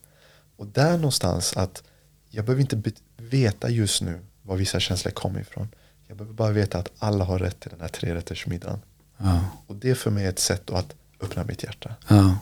[0.56, 1.82] Och där någonstans att
[2.28, 5.68] jag behöver inte veta just nu var vissa känslor kommer ifrån.
[6.06, 8.78] Jag behöver bara veta att alla har rätt till den här trerättersmiddagen.
[9.16, 11.94] ja, Och det för mig är ett sätt att öppna mitt hjärta.
[12.08, 12.38] ja,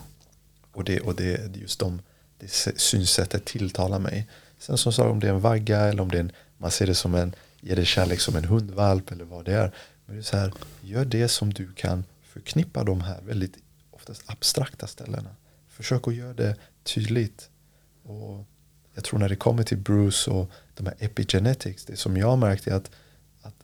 [0.71, 2.01] Och det, och det, är just de,
[2.39, 4.27] det synsättet tilltalar mig.
[4.59, 6.87] Sen som sagt om det är en vagga eller om det är en, man ser
[6.87, 9.71] det som en, ger det kärlek som en hundvalp eller vad det är.
[10.05, 12.03] Men det är så här, gör det som du kan
[12.39, 13.57] förknippa de här väldigt
[13.91, 15.35] oftast abstrakta ställena.
[15.67, 17.49] Försök att göra det tydligt.
[18.03, 18.45] Och
[18.93, 22.37] jag tror när det kommer till Bruce och de här epigenetics, det som jag har
[22.37, 22.91] märkt är att,
[23.41, 23.55] att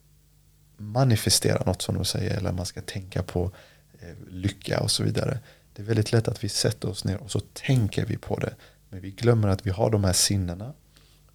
[0.77, 3.51] manifestera något som de säger, eller man ska tänka på
[3.99, 5.39] eh, lycka och så vidare.
[5.73, 8.55] Det är väldigt lätt att vi sätter oss ner och så tänker vi på det.
[8.89, 10.73] Men vi glömmer att vi har de här sinnena.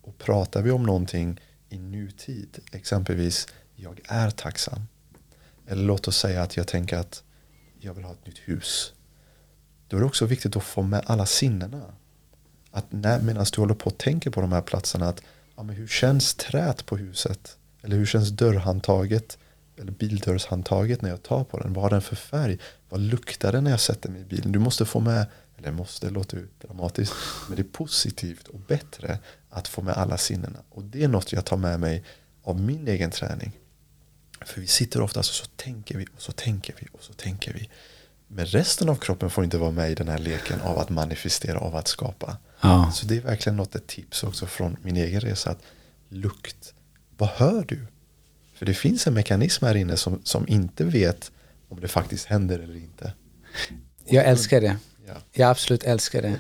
[0.03, 4.81] Och pratar vi om någonting i nutid, exempelvis jag är tacksam.
[5.67, 7.23] Eller låt oss säga att jag tänker att
[7.81, 8.93] jag vill ha ett nytt hus.
[9.89, 11.83] Då är det också viktigt att få med alla sinnena.
[12.71, 15.23] Att medan du håller på och tänker på de här platserna, att
[15.57, 17.57] ja, men hur känns trät på huset?
[17.83, 19.39] Eller hur känns dörrhandtaget?
[19.77, 21.73] Eller bildörrshandtaget när jag tar på den?
[21.73, 22.59] Vad har den för färg?
[22.89, 24.53] Vad luktar den när jag sätter mig i bilen?
[24.53, 25.27] Du måste få med,
[25.59, 27.15] eller måste, det låter ju dramatiskt,
[27.49, 29.19] men det är positivt och bättre
[29.51, 30.59] att få med alla sinnena.
[30.69, 32.05] Och det är något jag tar med mig
[32.43, 33.53] av min egen träning.
[34.47, 37.53] För vi sitter ofta och så tänker vi och så tänker vi och så tänker
[37.53, 37.69] vi.
[38.29, 41.59] Men resten av kroppen får inte vara med i den här leken av att manifestera,
[41.59, 42.37] av att skapa.
[42.61, 45.51] ja, Så det är verkligen något ett tips också från min egen resa.
[45.51, 45.63] Att
[46.09, 46.75] lukt,
[47.17, 47.87] vad hör du?
[48.55, 51.33] För det finns en mekanism här inne som, som inte vet
[51.69, 53.13] om det faktiskt händer eller inte.
[54.09, 54.77] jag älskar det.
[55.07, 55.15] Ja.
[55.33, 56.37] Jag absolut älskar det.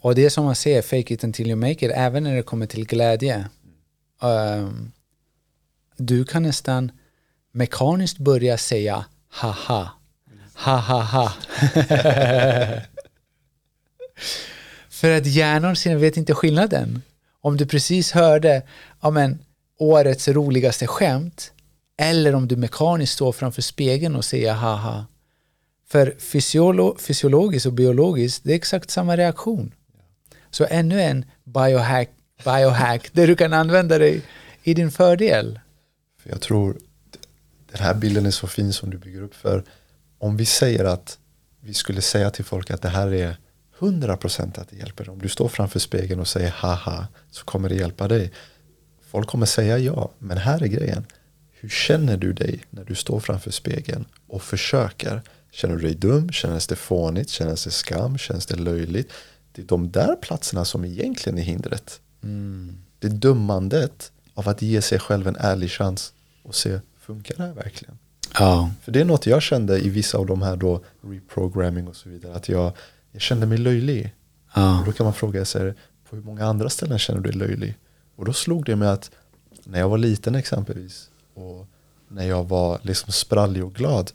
[0.00, 2.42] Och det är som man säger, fake it until you make it, även när det
[2.42, 3.48] kommer till glädje.
[4.22, 4.92] Ehm,
[5.96, 6.92] du kan nästan
[7.58, 9.90] mekaniskt börja säga haha,
[10.54, 11.00] hahaha.
[11.00, 11.32] ha ha.
[14.90, 17.02] För att hjärnan sen vet inte skillnaden.
[17.40, 18.62] Om du precis hörde
[19.00, 19.38] amen,
[19.78, 21.52] årets roligaste skämt
[21.96, 25.06] eller om du mekaniskt står framför spegeln och säger haha.
[25.88, 29.74] För fysiolo fysiologiskt och biologiskt, det är exakt samma reaktion.
[30.50, 32.10] Så ännu en biohack,
[32.44, 34.22] biohack där du kan använda dig
[34.62, 35.60] i din fördel.
[36.24, 36.76] Jag tror
[37.72, 39.34] den här bilden är så fin som du bygger upp.
[39.34, 39.64] För
[40.18, 41.18] om vi säger att
[41.60, 43.36] vi skulle säga till folk att det här är
[43.78, 45.08] 100% att det hjälper.
[45.08, 48.32] Om du står framför spegeln och säger haha så kommer det hjälpa dig.
[49.10, 51.06] Folk kommer säga ja, men här är grejen.
[51.52, 55.22] Hur känner du dig när du står framför spegeln och försöker?
[55.50, 56.30] Känner du dig dum?
[56.30, 57.30] Känns det fånigt?
[57.30, 58.18] Känns det skam?
[58.18, 59.12] Känns det löjligt?
[59.52, 62.00] Det är de där platserna som egentligen är hindret.
[62.98, 66.12] Det är dömandet av att ge sig själv en ärlig chans
[66.42, 67.98] och se, funkar det här verkligen?
[68.38, 71.96] Ja, För det är något jag kände i vissa av de här då reprogramming och
[71.96, 72.34] så vidare.
[72.34, 72.72] Att jag,
[73.12, 74.14] jag kände mig löjlig.
[74.46, 75.74] Och ja, då kan man fråga sig,
[76.08, 77.76] på hur många andra ställen känner du dig löjlig?
[78.16, 79.10] Och då slog det mig att
[79.64, 81.66] när jag var liten exempelvis och
[82.08, 84.10] när jag var liksom sprallig och glad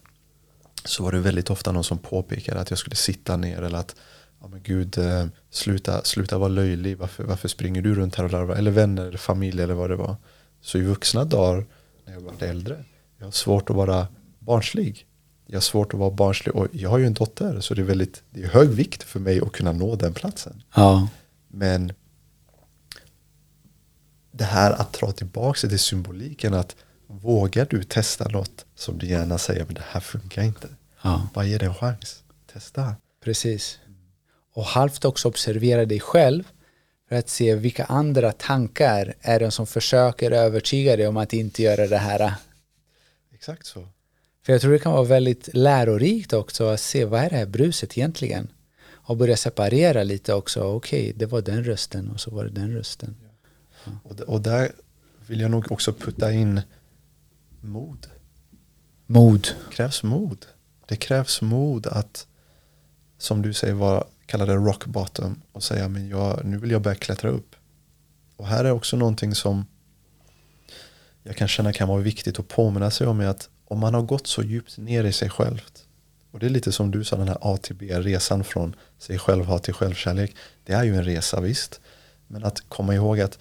[0.86, 3.96] så var det väldigt ofta någon som påpekade att jag skulle sitta ner eller att
[4.42, 8.32] ja men gud, eh, sluta, sluta vara löjlig, varför, varför springer du runt här och
[8.32, 8.56] larvar?
[8.56, 10.16] Eller vänner, eller familj eller vad det var.
[10.62, 11.66] Så i vuxna dagar,
[12.06, 12.84] när jag var äldre,
[13.18, 14.08] jag har svårt att vara
[14.40, 15.08] barnslig.
[15.46, 17.86] Jag har svårt att vara barnslig och jag har ju en dotter så det är
[17.86, 20.64] väldigt, det är hög vikt för mig att kunna nå den platsen.
[20.76, 21.08] ja,
[21.48, 21.94] Men
[24.32, 26.76] det här att dra tillbaka till symboliken att
[27.08, 30.68] vågar du testa något som du gärna säger men det här funkar inte.
[31.04, 32.24] ja, Bara ge det en chans.
[32.54, 32.96] Testa.
[33.24, 33.80] precis.
[34.56, 36.44] Och halvt också observera dig själv
[37.14, 41.64] för att se vilka andra tankar är det som försöker övertyga dig om att inte
[41.64, 42.34] göra det här.
[43.34, 43.88] Exakt så.
[44.46, 47.46] För jag tror det kan vara väldigt lärorikt också att se vad är det här
[47.46, 48.48] bruset egentligen?
[48.92, 50.64] Och börja separera lite också.
[50.64, 53.16] Okej, okay, det var den rösten och så var det den rösten.
[53.86, 53.92] Ja.
[54.04, 54.72] Och, och där
[55.28, 56.62] vill jag nog också putta in
[57.62, 58.08] mod.
[59.06, 59.48] Mod.
[59.70, 60.46] Det krävs mod.
[60.86, 62.28] Det krävs mod att,
[63.18, 64.04] som du säger, vara,
[64.34, 67.56] kalla det rock bottom och säga men jag, nu vill jag börja klättra upp.
[68.36, 69.66] Och här är också någonting som
[71.24, 74.02] jag kan känna kan vara viktigt att påminna sig om är att om man har
[74.02, 75.86] gått så djupt ner i sig självt
[76.32, 79.20] och det är lite som du sa den här A till B, resan från sig
[79.20, 80.36] själv hat till självkärlek.
[80.64, 81.82] Det är ju en resa visst.
[82.28, 83.40] Men att komma ihåg att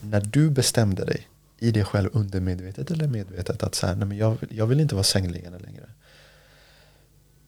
[0.00, 1.28] när du bestämde dig
[1.58, 4.94] i dig själv undermedvetet eller medvetet att så här, nej men jag, jag vill inte
[4.94, 5.90] vara sängliggande längre.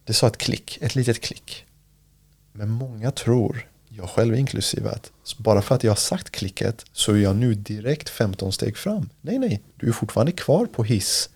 [0.05, 1.67] Det sa ett klick, ett litet klick.
[2.57, 7.13] Men många tror, jag själv inklusive, att bara för att jag har sagt klicket så
[7.13, 9.09] är jag nu direkt 15 steg fram.
[9.21, 11.31] Nej, nej, du är fortfarande kvar på hiss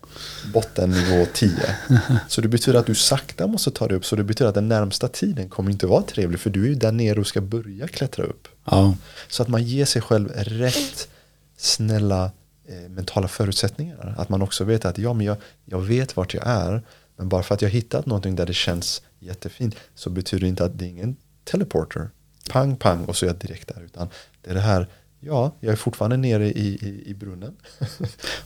[0.53, 1.51] bottennivå 10.
[2.29, 4.05] Så det betyder att du sakta måste ta dig upp.
[4.05, 6.41] Så det betyder att den närmsta tiden kommer inte vara trevlig.
[6.41, 8.49] För du är ju där nere och ska börja klättra upp.
[8.65, 8.95] Ja.
[9.29, 11.09] Så att man ger sig själv rätt
[11.57, 12.31] snälla
[12.69, 14.15] eh, mentala förutsättningar.
[14.19, 16.83] Att man också vet att ja, men jag, jag vet vart jag är.
[17.21, 20.65] Men bara för att jag hittat någonting där det känns jättefint så betyder det inte
[20.65, 22.11] att det är ingen teleporter.
[22.51, 23.83] Pang, pang och så är jag direkt där.
[23.83, 24.09] Utan
[24.43, 24.89] det är det här
[25.21, 27.57] Ja, jag är fortfarande nere i, i, i brunnen.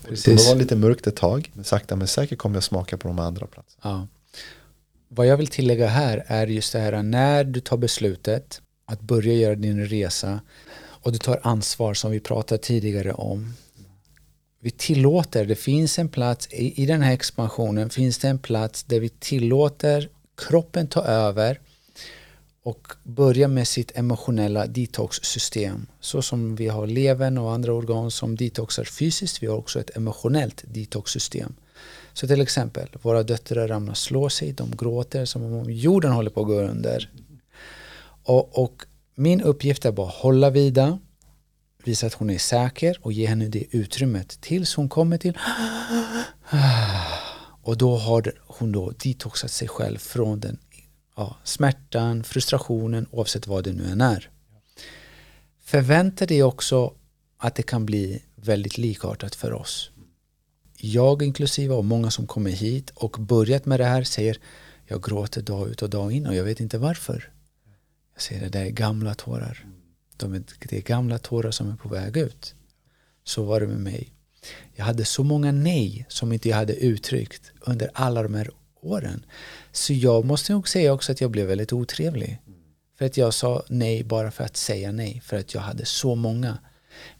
[0.08, 3.18] Det var lite mörkt ett tag, men sakta men säkert kommer jag smaka på de
[3.18, 3.80] andra platserna.
[3.82, 4.06] Ja.
[5.08, 9.34] Vad jag vill tillägga här är just det här när du tar beslutet att börja
[9.34, 10.40] göra din resa
[10.76, 13.54] och du tar ansvar som vi pratade tidigare om.
[14.64, 18.84] Vi tillåter, det finns en plats i, i den här expansionen finns det en plats
[18.84, 21.60] där vi tillåter kroppen ta över
[22.62, 25.86] och börja med sitt emotionella detoxsystem.
[26.00, 29.96] Så som vi har levern och andra organ som detoxar fysiskt, vi har också ett
[29.96, 31.54] emotionellt detoxsystem.
[32.12, 36.40] Så till exempel, våra döttrar ramlar slår sig, de gråter som om jorden håller på
[36.40, 37.10] att gå under.
[38.22, 38.82] Och, och
[39.14, 40.98] min uppgift är bara att hålla vida,
[41.84, 45.38] visa att hon är säker och ge henne det utrymmet tills hon kommer till
[47.62, 50.58] och då har hon då detoxat sig själv från den
[51.16, 54.30] ja, smärtan, frustrationen, oavsett vad det nu än är.
[55.64, 56.94] Förvänta dig också
[57.38, 59.90] att det kan bli väldigt likartat för oss.
[60.76, 64.38] Jag inklusive och många som kommer hit och börjat med det här säger
[64.86, 67.30] jag gråter dag ut och dag in och jag vet inte varför.
[68.14, 69.66] Jag säger det där är gamla tårar.
[70.16, 72.54] De är, det är gamla tårar som är på väg ut.
[73.24, 74.12] Så var det med mig.
[74.74, 78.50] Jag hade så många nej som inte jag hade uttryckt under alla de här
[78.80, 79.26] åren.
[79.72, 82.40] Så jag måste nog säga också att jag blev väldigt otrevlig.
[82.98, 86.14] För att jag sa nej bara för att säga nej, för att jag hade så
[86.14, 86.58] många.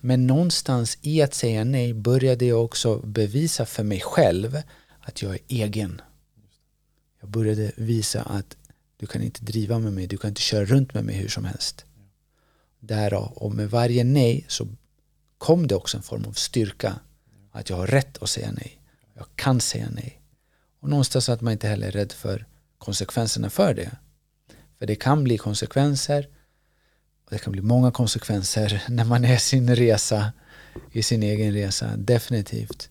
[0.01, 4.62] Men någonstans i att säga nej började jag också bevisa för mig själv
[5.01, 6.01] att jag är egen.
[7.20, 8.57] Jag började visa att
[8.97, 11.45] du kan inte driva med mig, du kan inte köra runt med mig hur som
[11.45, 11.84] helst.
[12.87, 14.68] Därav, och med varje nej så
[15.39, 17.01] kom det också en form av styrka.
[17.53, 18.80] Att jag har rätt att säga nej.
[19.14, 20.20] Jag kan säga nej.
[20.80, 22.47] Och någonstans att man inte heller är rädd för
[22.78, 23.91] konsekvenserna för det.
[24.78, 26.28] För det kan bli konsekvenser
[27.24, 30.32] och det kan bli många konsekvenser när man är sin resa
[30.93, 32.89] i sin egen resa, definitivt.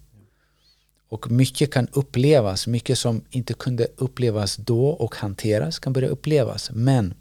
[1.10, 6.72] Och mycket kan upplevas, mycket som inte kunde upplevas då och hanteras kan börja upplevas.
[6.74, 7.14] Men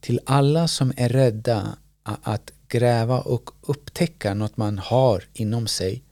[0.00, 6.02] till alla som är rädda att gräva och upptäcka något man har inom sig.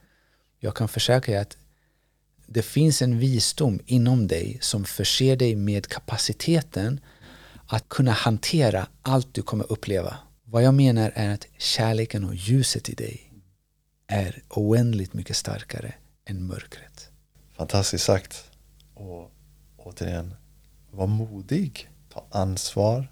[0.59, 1.57] Jag kan försäkra att
[2.47, 7.01] det finns en visdom inom dig som förser dig med kapaciteten
[7.67, 10.17] att kunna hantera allt du kommer uppleva.
[10.45, 13.33] Vad jag menar är att kärleken och ljuset i dig
[14.07, 17.11] är oändligt mycket starkare än mörkret.
[17.57, 18.45] Fantastiskt sagt.
[18.95, 19.33] Och
[19.77, 20.35] återigen,
[20.91, 21.91] var modig.
[22.09, 23.09] Ta ansvar.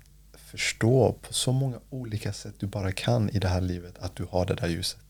[0.52, 4.26] Förstå på så många olika sätt du bara kan i det här livet att du
[4.30, 5.00] har det där ljuset.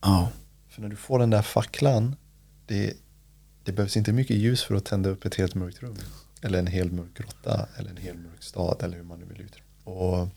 [0.00, 0.28] Ja.
[0.68, 2.16] För när du får den där facklan,
[2.66, 2.96] det
[3.64, 5.96] det behövs inte mycket ljus för att tända upp ett helt mörkt rum.
[6.42, 9.40] Eller en hel mörk grotta eller en hel mörk stad eller hur man nu vill
[9.40, 10.28] uttrycka Och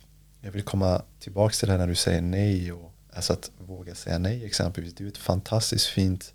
[0.41, 2.71] jag vill komma tillbaka till det när du säger nej.
[2.71, 4.93] Och, alltså att våga säga nej exempelvis.
[4.93, 6.33] Det är ett fantastiskt fint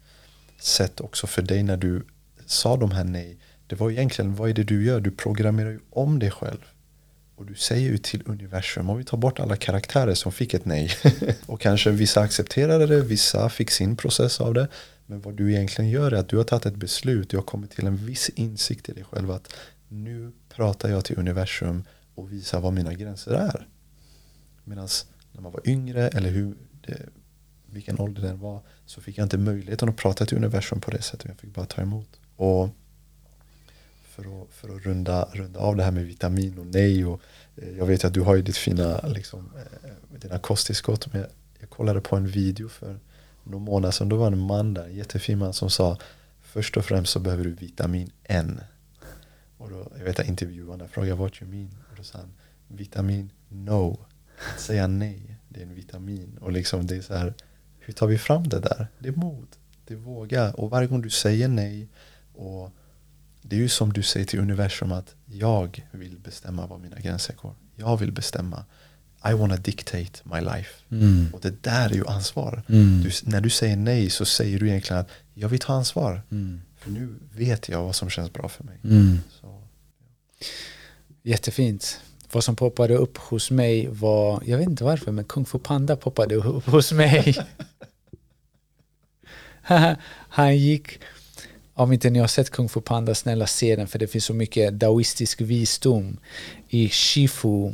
[0.61, 2.07] sätt också för dig när du
[2.47, 3.39] sa de här nej.
[3.67, 5.01] Det var egentligen, vad är det du gör?
[5.01, 6.65] Du programmerar ju om dig själv.
[7.41, 10.65] Och du säger ju till universum, om vi tar bort alla karaktärer som fick ett
[10.65, 10.91] nej.
[11.47, 14.69] och kanske vissa accepterade det, vissa fick sin process av det.
[15.07, 17.31] Men vad du egentligen gör är att du har tagit ett beslut.
[17.31, 19.53] Du har kommit till en viss insikt i dig själv att
[19.89, 21.85] nu pratar jag till universum
[22.15, 23.69] och visar vad mina gränser är.
[24.65, 24.89] Medan
[25.33, 26.99] när man var yngre eller hur det,
[27.67, 31.03] vilken ålder den var så fick jag inte möjligheten att prata till universum på det
[31.03, 31.29] sättet.
[31.29, 32.21] Jag fick bara ta emot.
[32.37, 32.69] Och
[34.23, 37.05] för att, för att runda, runda av det här med vitamin och nej.
[37.05, 37.21] Och,
[37.57, 41.13] eh, jag vet att du har ju ditt fina, liksom, eh, dina kosttillskott.
[41.13, 42.99] Men jag, jag kollade på en video för
[43.45, 44.09] någon månad sedan.
[44.09, 45.99] Då var det en man där, en jättefin man som sa
[46.53, 48.61] Först och främst så behöver du vitamin N.
[49.57, 51.71] Och då, jag vet att intervjuarna frågade what you mean.
[51.91, 52.33] Och då sa han
[52.69, 53.99] vitamin no.
[54.55, 56.39] Att säga nej, det är en vitamin.
[56.41, 57.35] Och liksom det är så här,
[57.79, 58.87] hur tar vi fram det där?
[58.99, 59.47] Det är mod.
[59.87, 60.53] Det är våga.
[60.53, 61.89] Och varje gång du säger nej
[62.35, 62.71] och
[63.43, 67.35] det är ju som du säger till universum att jag vill bestämma var mina gränser
[67.35, 67.55] går.
[67.77, 68.65] Jag vill bestämma.
[69.31, 70.71] I wanna dictate my life.
[70.91, 71.29] Mm.
[71.33, 72.63] Och det där är ju ansvar.
[72.69, 73.03] Mm.
[73.03, 76.23] Du, när du säger nej så säger du egentligen att jag vill ta ansvar.
[76.31, 76.61] Mm.
[76.79, 78.79] För nu vet jag vad som känns bra för mig.
[78.85, 79.19] Mm.
[79.41, 79.63] Så,
[81.23, 82.01] Jättefint.
[82.33, 85.97] Vad som poppade upp hos mig var, jag vet inte varför, men Kung Fu Panda
[85.97, 87.37] poppade upp hos mig.
[90.29, 91.01] Han gick,
[91.81, 94.35] om inte ni har sett Kung Fu Panda, snälla se den för det finns så
[94.35, 96.17] mycket daoistisk visdom
[96.69, 97.73] i Shifu.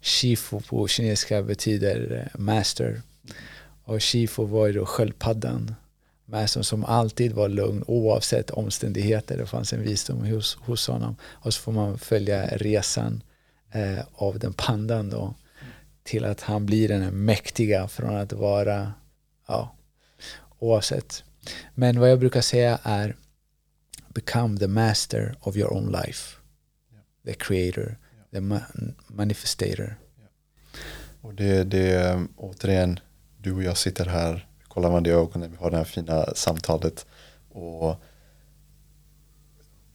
[0.00, 3.02] Shifu på kinesiska betyder eh, master.
[3.84, 5.74] Och Shifu var ju då sköldpaddan.
[6.24, 9.38] Mastern som alltid var lugn oavsett omständigheter.
[9.38, 11.16] Det fanns en visdom hos, hos honom.
[11.22, 13.22] Och så får man följa resan
[13.72, 15.34] eh, av den pandan då
[16.02, 18.92] till att han blir den mäktiga från att vara
[19.48, 19.76] ja,
[20.58, 21.24] oavsett.
[21.74, 23.16] Men vad jag brukar säga är
[24.14, 26.36] become the master of your own life.
[27.24, 27.98] The creator,
[28.30, 29.96] the ma- manifestator.
[31.20, 33.00] och det, det återigen,
[33.38, 37.06] du och jag sitter här, kollar varandra i ögonen, vi har det här fina samtalet.
[37.50, 37.96] Och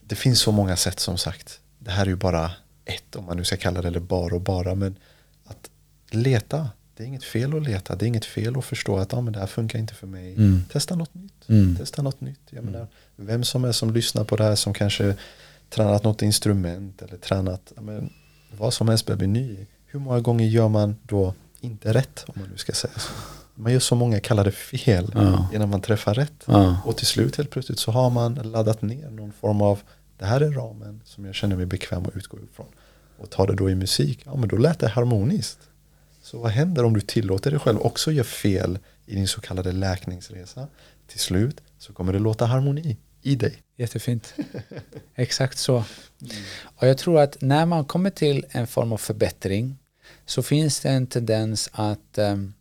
[0.02, 1.60] det finns så många sätt som sagt.
[1.80, 2.52] Det här är ju bara
[2.86, 4.76] ett, om man nu ska kalla det, eller bara och bara.
[4.76, 5.00] Men
[5.46, 5.70] att
[6.10, 7.96] leta, det är inget fel att leta.
[7.96, 10.34] Det är inget fel att förstå att ah, men det här funkar inte för mig.
[10.34, 10.64] Mm.
[10.72, 11.50] Testa något nytt.
[11.50, 11.76] Mm.
[11.76, 12.40] Testa något nytt.
[12.50, 15.16] Jag menar, vem som är som lyssnar på det här som kanske
[15.70, 18.10] tränat något instrument eller tränat ja, men,
[18.58, 19.66] vad som helst börjar bli ny.
[19.86, 23.12] Hur många gånger gör man då inte rätt om man nu ska säga så?
[23.56, 25.48] Man gör så många kallade fel Ja.
[25.54, 26.44] innan man träffar rätt.
[26.46, 26.78] Ja.
[26.86, 29.80] Och till slut helt plötsligt så har man laddat ner någon form av
[30.18, 32.68] det här är ramen som jag känner mig bekväm att utgå ifrån.
[33.18, 35.60] Och tar det då i musik, ja men då lät det harmoniskt.
[36.28, 39.72] Så vad händer om du tillåter dig själv också göra fel i din så kallade
[39.72, 40.68] läkningsresa?
[41.08, 43.64] Till slut så kommer det låta harmoni i dig.
[43.76, 44.34] Jättefint.
[45.16, 45.84] Exakt så.
[46.62, 49.78] Och jag tror att när man kommer till en form av förbättring
[50.26, 52.54] så finns det en tendens att um,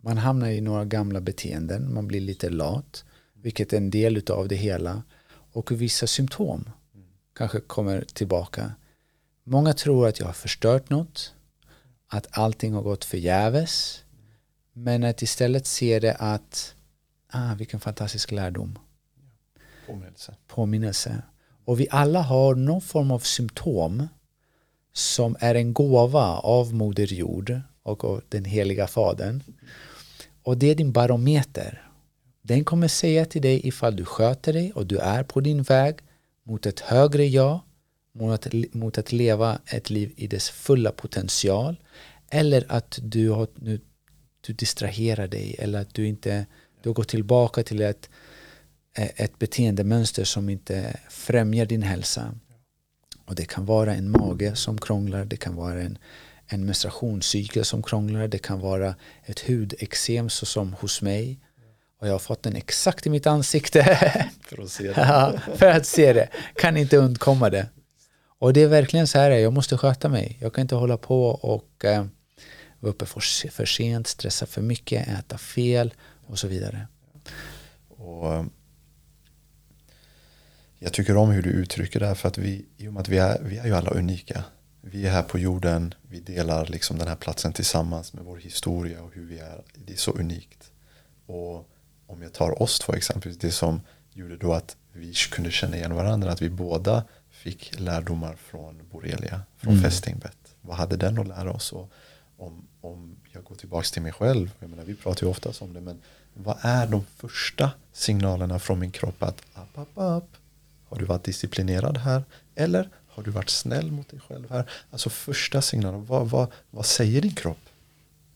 [0.00, 4.48] man hamnar i några gamla beteenden, man blir lite lat, vilket är en del av
[4.48, 5.02] det hela.
[5.52, 6.70] Och vissa symptom
[7.36, 8.72] kanske kommer tillbaka.
[9.44, 11.32] Många tror att jag har förstört något,
[12.08, 14.02] att allting har gått förgäves,
[14.72, 16.74] men att istället se det att,
[17.28, 18.78] ah, vilken fantastisk lärdom
[19.86, 20.34] Påminnelse.
[20.46, 21.22] påminnelse.
[21.64, 24.08] Och vi alla har någon form av symptom
[24.92, 29.42] som är en gåva av Moder Jord och av den heliga Fadern.
[30.42, 31.90] Och det är din barometer.
[32.42, 35.96] Den kommer säga till dig ifall du sköter dig och du är på din väg
[36.42, 37.60] mot ett högre jag,
[38.16, 41.76] mot att, mot att leva ett liv i dess fulla potential
[42.30, 43.80] eller att du, har, nu,
[44.40, 46.46] du distraherar dig eller att du inte
[46.82, 48.08] du går tillbaka till ett
[48.96, 52.34] ett beteendemönster som inte främjar din hälsa.
[53.24, 55.98] Och det kan vara en mage som krånglar, det kan vara en,
[56.46, 58.94] en menstruationscykel som krånglar, det kan vara
[59.24, 61.40] ett hudexem så som hos mig.
[62.00, 63.82] Och jag har fått den exakt i mitt ansikte
[64.40, 65.40] För att se det.
[65.56, 66.28] För att se det.
[66.54, 67.66] Kan inte undkomma det.
[68.46, 70.36] Och det är verkligen så här, jag måste sköta mig.
[70.40, 72.06] Jag kan inte hålla på och eh,
[72.80, 75.94] vara uppe för, för sent, stressa för mycket, äta fel
[76.26, 76.86] och så vidare.
[77.88, 78.44] Och eh,
[80.78, 83.08] jag tycker om hur du uttrycker det här för att vi, i och med att
[83.08, 84.44] vi är, vi är ju alla unika.
[84.80, 89.02] Vi är här på jorden, vi delar liksom den här platsen tillsammans med vår historia
[89.02, 89.62] och hur vi är.
[89.74, 90.70] Det är så unikt.
[91.26, 91.68] Och
[92.06, 93.80] om jag tar oss två exempelvis, det som
[94.12, 97.04] gjorde då att vi kunde känna igen varandra, att vi båda
[97.46, 99.84] fick lärdomar från borrelia, från Mm.
[99.84, 100.54] fästingbett.
[100.60, 101.72] Vad hade den att lära oss?
[101.72, 101.90] Och
[102.36, 105.72] om, om jag går tillbaka till mig själv, jag menar, vi pratar ju ofta om
[105.72, 106.00] det, men
[106.34, 110.28] vad är de första signalerna från min kropp att app, app, app,
[110.88, 112.24] har du varit disciplinerad här?
[112.54, 114.70] Eller har du varit snäll mot dig själv här?
[114.90, 117.64] Alltså första signalen, vad, vad, vad säger din kropp?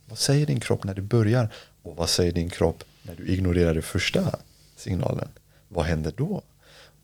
[0.08, 1.48] Vad säger din kropp när du börjar?
[1.82, 4.38] Och vad säger din kropp när du ignorerar den första
[4.76, 5.28] signalen?
[5.68, 6.42] Vad händer då?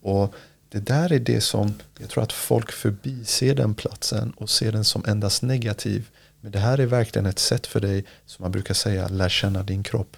[0.02, 0.34] Och
[0.68, 4.84] det där är det som jag tror att folk förbiser den platsen och ser den
[4.84, 6.08] som endast negativ.
[6.40, 9.62] Men det här är verkligen ett sätt för dig, som man brukar säga, lär känna
[9.62, 10.16] din kropp.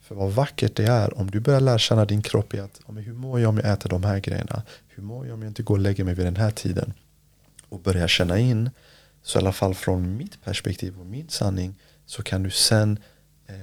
[0.00, 3.12] För vad vackert det är om du börjar lära känna din kropp i att hur
[3.12, 4.62] mår jag om jag äter de här grejerna?
[4.88, 6.92] Hur mår jag om jag inte går och lägger mig vid den här tiden?
[7.68, 8.70] Och börjar känna in,
[9.22, 11.74] så i alla fall från mitt perspektiv och min sanning,
[12.06, 12.98] så kan du sen
[13.46, 13.54] eh,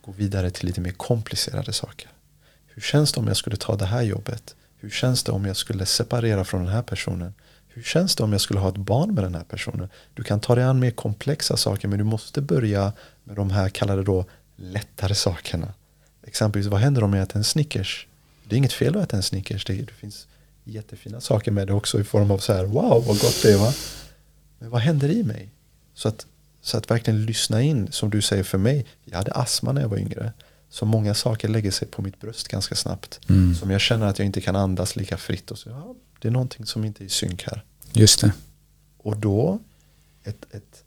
[0.00, 2.08] gå vidare till lite mer komplicerade saker.
[2.66, 4.56] Hur känns det om jag skulle ta det här jobbet?
[4.84, 7.34] Hur känns det om jag skulle separera från den här personen?
[7.68, 9.88] Hur känns det om jag skulle ha ett barn med den här personen?
[10.14, 12.92] Du kan ta dig an mer komplexa saker men du måste börja
[13.24, 14.24] med de här kallade då
[14.56, 15.74] lättare sakerna.
[16.26, 18.06] Exempelvis vad händer om jag äter en Snickers?
[18.44, 19.64] Det är inget fel att äta en Snickers.
[19.64, 20.26] Det, finns
[20.64, 23.58] jättefina saker med det också i form av så här wow vad gott det är
[23.58, 23.72] va?
[24.58, 25.48] Men vad händer i mig?
[25.94, 26.26] Så att,
[26.60, 28.86] så att verkligen lyssna in som du säger för mig.
[29.04, 30.32] Jag hade astma när jag var yngre.
[30.74, 33.20] Så många saker lägger sig på mitt bröst ganska snabbt.
[33.28, 33.54] Mm.
[33.54, 35.50] Som jag känner att jag inte kan andas lika fritt.
[35.50, 37.64] Och så, ja, det är någonting som inte är i synk här.
[37.92, 38.32] Just det.
[38.98, 39.58] Och då,
[40.24, 40.84] ett, ett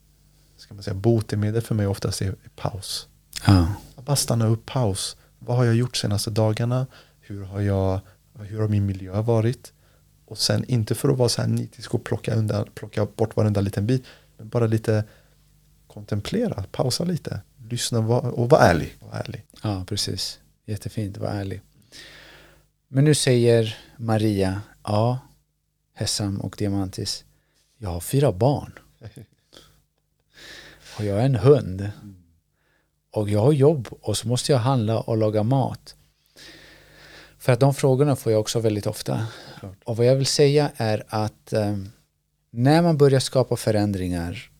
[0.57, 3.07] ska man säga, botemedel för mig oftast är paus.
[3.45, 3.67] Ja.
[3.95, 5.17] bara stanna upp, paus.
[5.39, 6.88] Vad har jag gjort senaste dagarna?
[7.19, 7.99] Hur har, jag,
[8.39, 9.73] hur har min miljö varit?
[10.25, 13.61] Och sen inte för att vara så här nitisk och plocka, undan, plocka bort varenda
[13.61, 14.03] liten bit.
[14.38, 15.03] Men bara lite
[15.88, 17.41] kontemplera, pausa lite.
[17.70, 18.95] Lyssna och vara ärlig.
[18.99, 19.43] Var ärlig.
[19.63, 20.39] Ja, precis.
[20.65, 21.61] Jättefint, var ärlig.
[22.88, 25.20] Men nu säger Maria, ja,
[25.93, 27.26] Hessam och Diamantis,
[27.78, 28.80] jag har fyra barn.
[30.97, 31.89] Och jag är en hund.
[33.11, 35.95] Och jag har jobb och så måste jag handla och laga mat.
[37.39, 39.28] För att de frågorna får jag också väldigt ofta.
[39.84, 41.78] Och vad jag vill säga är att eh,
[42.49, 44.51] när man börjar skapa förändringar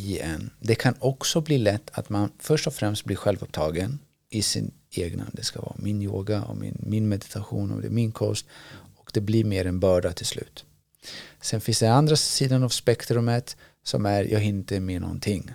[0.00, 3.98] i en, det kan också bli lätt att man först och främst blir självupptagen
[4.30, 7.90] i sin egna, det ska vara min yoga och min, min meditation och det är
[7.90, 8.46] min kost
[8.96, 10.64] och det blir mer en börda till slut.
[11.40, 15.50] Sen finns det andra sidan av spektrumet som är jag hinner inte med någonting.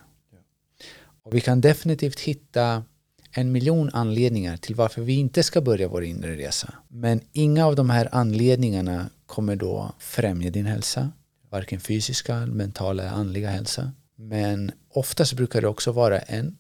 [1.23, 2.83] Och vi kan definitivt hitta
[3.31, 6.73] en miljon anledningar till varför vi inte ska börja vår inre resa.
[6.87, 11.11] Men inga av de här anledningarna kommer då främja din hälsa.
[11.49, 13.91] Varken fysiska, mentala eller andliga hälsa.
[14.15, 16.57] Men oftast brukar det också vara en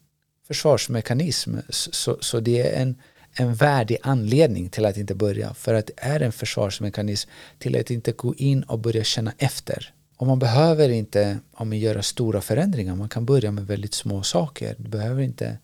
[0.47, 1.57] försvarsmekanism.
[1.69, 2.95] Så, så det är en,
[3.33, 5.53] en värdig anledning till att inte börja.
[5.53, 9.93] För att det är en försvarsmekanism till att inte gå in och börja känna efter.
[10.17, 12.95] Och man behöver inte om man göra stora förändringar.
[12.95, 14.75] Man kan börja med väldigt små saker.
[14.77, 15.57] Du behöver inte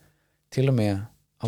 [0.50, 1.00] till och med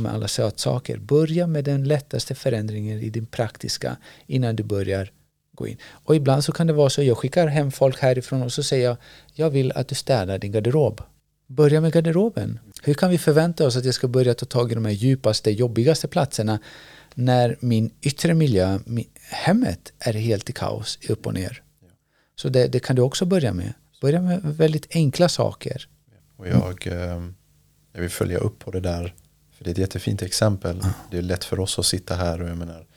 [0.02, 0.98] med alla sötsaker.
[0.98, 5.12] Börja med den lättaste förändringen i din praktiska innan du börjar
[5.56, 5.78] gå in.
[5.91, 8.86] Och ibland så kan det vara så jag skickar hem folk härifrån och så säger
[8.86, 8.97] jag
[9.34, 11.01] jag vill att du städar din garderob.
[11.47, 12.60] Börja med garderoben.
[12.84, 15.51] Hur kan vi förvänta oss att jag ska börja ta tag i de här djupaste,
[15.51, 16.60] jobbigaste platserna
[17.14, 18.80] när min yttre miljö,
[19.30, 21.64] hemmet, är helt i kaos, upp och ner.
[22.36, 23.74] Så det, det, kan du också börja med.
[24.01, 25.88] Börja med väldigt enkla saker.
[26.38, 27.24] Och jag, eh,
[27.93, 29.16] jag vill följa upp på det där.
[29.58, 30.82] För det är ett jättefint exempel.
[31.12, 32.88] Det är lätt för oss att sitta här och jag menar,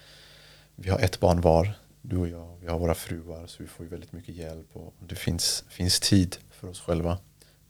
[0.77, 1.75] vi har ett barn var,
[2.09, 2.57] du och jag.
[2.61, 6.37] Vi har våra fruar så vi får väldigt mycket hjälp och det finns, finns tid
[6.51, 7.19] för oss själva.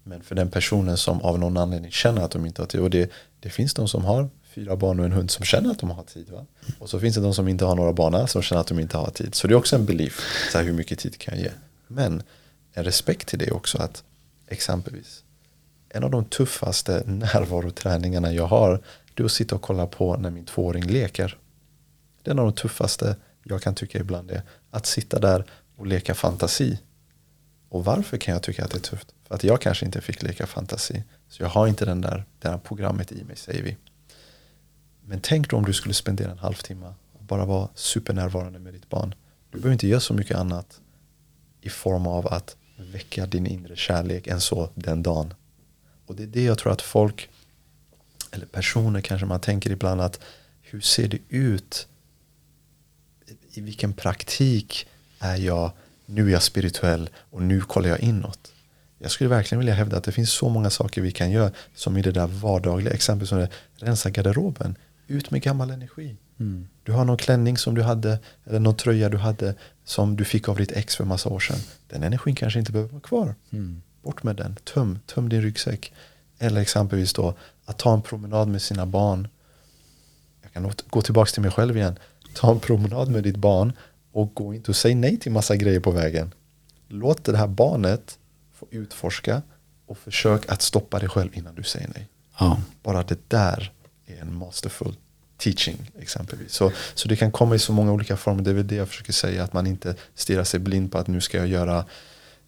[0.03, 2.81] Men för den personen som av någon anledning känner att de inte har tid.
[2.81, 3.11] Och det,
[3.41, 6.03] det finns de som har fyra barn och en hund som känner att de har
[6.03, 6.29] tid.
[6.31, 6.47] Va?
[6.79, 8.97] Och så finns det de som inte har några barn som känner att de inte
[8.97, 9.35] har tid.
[9.35, 10.21] Så det är också en belief.
[10.53, 11.51] Så här, hur mycket tid kan jag ge?
[11.87, 12.23] Men
[12.73, 14.05] en respekt till det också att
[14.49, 15.23] exempelvis
[15.89, 18.83] en av de tuffaste närvaroträningarna jag har
[19.15, 21.39] det är att sitta och kolla på när min tvååring leker.
[22.23, 23.17] Det är en av de tuffaste
[23.49, 25.45] jag kan tycka ibland är att sitta där
[25.77, 26.79] och leka fantasi.
[27.69, 29.15] Och varför kan jag tycka att det är tufft?
[29.25, 31.05] För att jag kanske inte fick leka fantasi.
[31.29, 33.77] Så jag har inte den där, det här programmet i mig säger vi.
[35.05, 38.89] Men tänk då om du skulle spendera en halvtimme och bara vara supernärvarande med ditt
[38.89, 39.15] barn.
[39.51, 40.81] Du behöver inte göra så mycket annat
[41.61, 45.35] i form av att väcka din inre kärlek än så den dagen.
[46.07, 47.29] Och det är det jag tror att folk,
[48.31, 50.21] eller personer kanske man tänker ibland att
[50.61, 51.89] hur ser det ut?
[53.57, 54.87] I vilken praktik
[55.19, 55.71] är jag?
[56.07, 58.53] Nu är jag spirituell och nu kollar jag inåt.
[58.99, 61.97] Jag skulle verkligen vilja hävda att det finns så många saker vi kan göra som
[61.97, 64.77] i det där vardagliga, exempel som det, rensa garderoben.
[65.07, 66.17] Ut med gammal energi.
[66.41, 66.69] Mm.
[66.83, 69.55] Du har någon klänning som du hade eller någon tröja du hade
[69.85, 71.59] som du fick av ditt ex för massa år sedan.
[71.89, 73.35] Den energin kanske inte behöver vara kvar.
[73.51, 73.83] Mm.
[74.03, 74.57] Bort med den.
[74.57, 75.93] Töm, töm din ryggsäck.
[76.39, 77.35] Eller exempelvis då
[77.65, 79.29] att ta en promenad med sina barn.
[80.43, 81.99] Jag kan gå tillbaka till mig själv igen.
[82.37, 83.73] Ta en promenad med ditt barn
[84.13, 86.35] och gå inte och säg nej till massa grejer på vägen.
[86.89, 88.19] Låt det här barnet
[88.53, 89.43] få utforska
[89.87, 92.09] och försök att stoppa dig själv innan du säger nej.
[92.39, 92.61] Ja.
[92.83, 93.73] Bara det där
[94.07, 94.97] är en masterful
[95.37, 96.53] teaching exempelvis.
[96.53, 98.43] Så, så det kan komma i så många olika former.
[98.43, 99.45] Det är väl det jag försöker säga.
[99.45, 101.85] Att man inte stirrar sig blind på att nu ska jag göra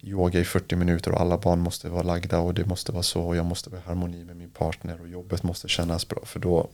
[0.01, 3.21] yoga i 40 minuter och alla barn måste vara lagda och det måste vara så
[3.21, 6.25] och jag måste vara i harmoni med min partner och jobbet måste kännas bra.
[6.25, 6.69] För då,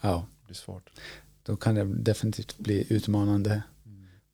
[0.00, 0.90] Ja, Det blir svårt.
[1.48, 3.62] Då kan det definitivt bli utmanande.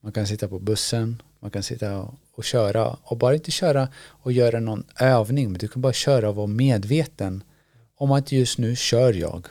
[0.02, 3.88] Man kan sitta på bussen, man kan sitta och, och köra och bara inte köra
[3.96, 7.44] och göra någon övning, men du kan bara köra och vara medveten
[7.96, 9.46] om att just nu kör jag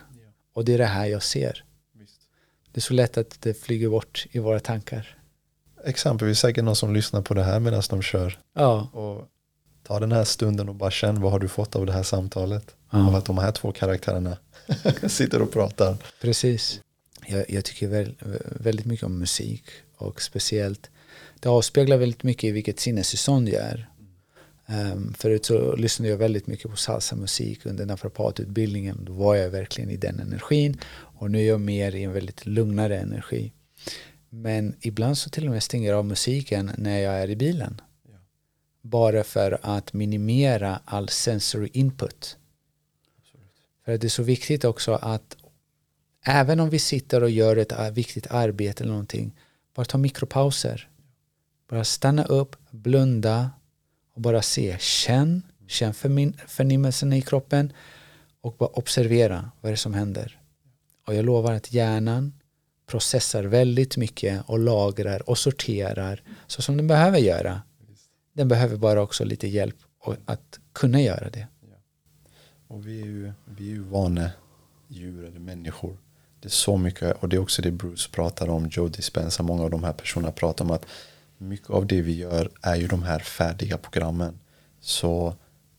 [0.54, 1.64] och det är det här jag ser.
[1.94, 2.22] Visst.
[2.72, 5.18] Det är så lätt att det flyger bort i våra tankar.
[5.86, 8.40] Exempelvis säkert någon som lyssnar på det här medan de kör.
[8.56, 9.28] Ja, Och
[9.84, 12.76] ta den här stunden och bara känn vad har du fått av det här samtalet.
[12.90, 14.38] Av ja att de här två karaktärerna
[15.08, 15.98] sitter och pratar.
[16.22, 16.80] precis.
[17.28, 18.16] Jag, jag tycker väl,
[18.46, 19.64] väldigt mycket om musik
[19.96, 20.90] och speciellt
[21.40, 23.90] det avspeglar väldigt mycket i vilket sinnestillstånd jag är.
[24.68, 29.06] Um, förut så lyssnade jag väldigt mycket på salsamusik under naprapatutbildningen.
[29.06, 32.46] Då var jag verkligen i den energin och nu är jag mer i en väldigt
[32.46, 33.52] lugnare energi.
[34.30, 37.82] Men ibland så till och med stänger jag av musiken när jag är i bilen.
[38.10, 38.18] Ja.
[38.82, 42.38] Bara för att minimera all sensory input.
[43.86, 45.38] För att det är så viktigt också att
[46.24, 49.36] även om vi sitter och gör ett äh, viktigt arbete eller någonting,
[49.76, 50.90] bara ta mikropauser.
[51.70, 53.52] Bara stanna upp, blunda
[54.16, 54.78] och bara se.
[54.80, 57.74] Känn, känn förmin- förnimmelsen i kroppen
[58.42, 60.40] och bara observera vad det är som händer.
[61.08, 62.34] Och jag lovar att hjärnan
[62.88, 67.62] processar väldigt mycket och lagrar och sorterar så som den behöver göra.
[68.34, 69.76] Den behöver bara också lite hjälp
[70.26, 71.48] att kunna göra det.
[72.68, 74.32] Och vi är ju, vi är ju vana
[74.88, 75.98] djur eller människor.
[76.44, 79.64] Det är så mycket och det är också det Bruce pratar om, Joe Dispenza, många
[79.64, 80.86] av de här personerna pratar om att
[81.38, 84.40] mycket av det vi gör är ju de här färdiga programmen.
[84.82, 85.36] Så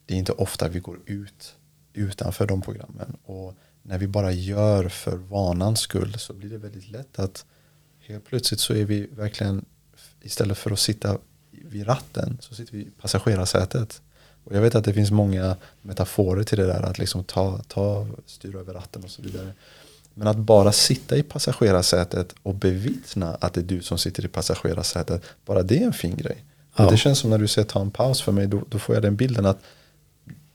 [0.07, 1.55] det är inte ofta vi går ut
[1.93, 3.17] utanför de programmen.
[3.25, 7.45] Och när vi bara gör för vanans skull så blir det väldigt lätt att
[8.01, 9.65] helt plötsligt så är vi verkligen
[10.21, 11.19] istället för att sitta
[11.51, 14.03] vid ratten så sitter vi i passagerarsätet.
[14.45, 18.07] Och jag vet att det finns många metaforer till det där att liksom ta, ta
[18.27, 19.53] styra över ratten och så vidare.
[20.15, 24.29] Men att bara sitta i passagerarsätet och bevittna att det är du som sitter i
[24.29, 26.45] passagerarsätet, bara det är en fin grej.
[26.77, 26.91] Ja.
[26.91, 29.03] Det känns som när du säger ta en paus för mig, då, då får jag
[29.03, 29.59] den bilden att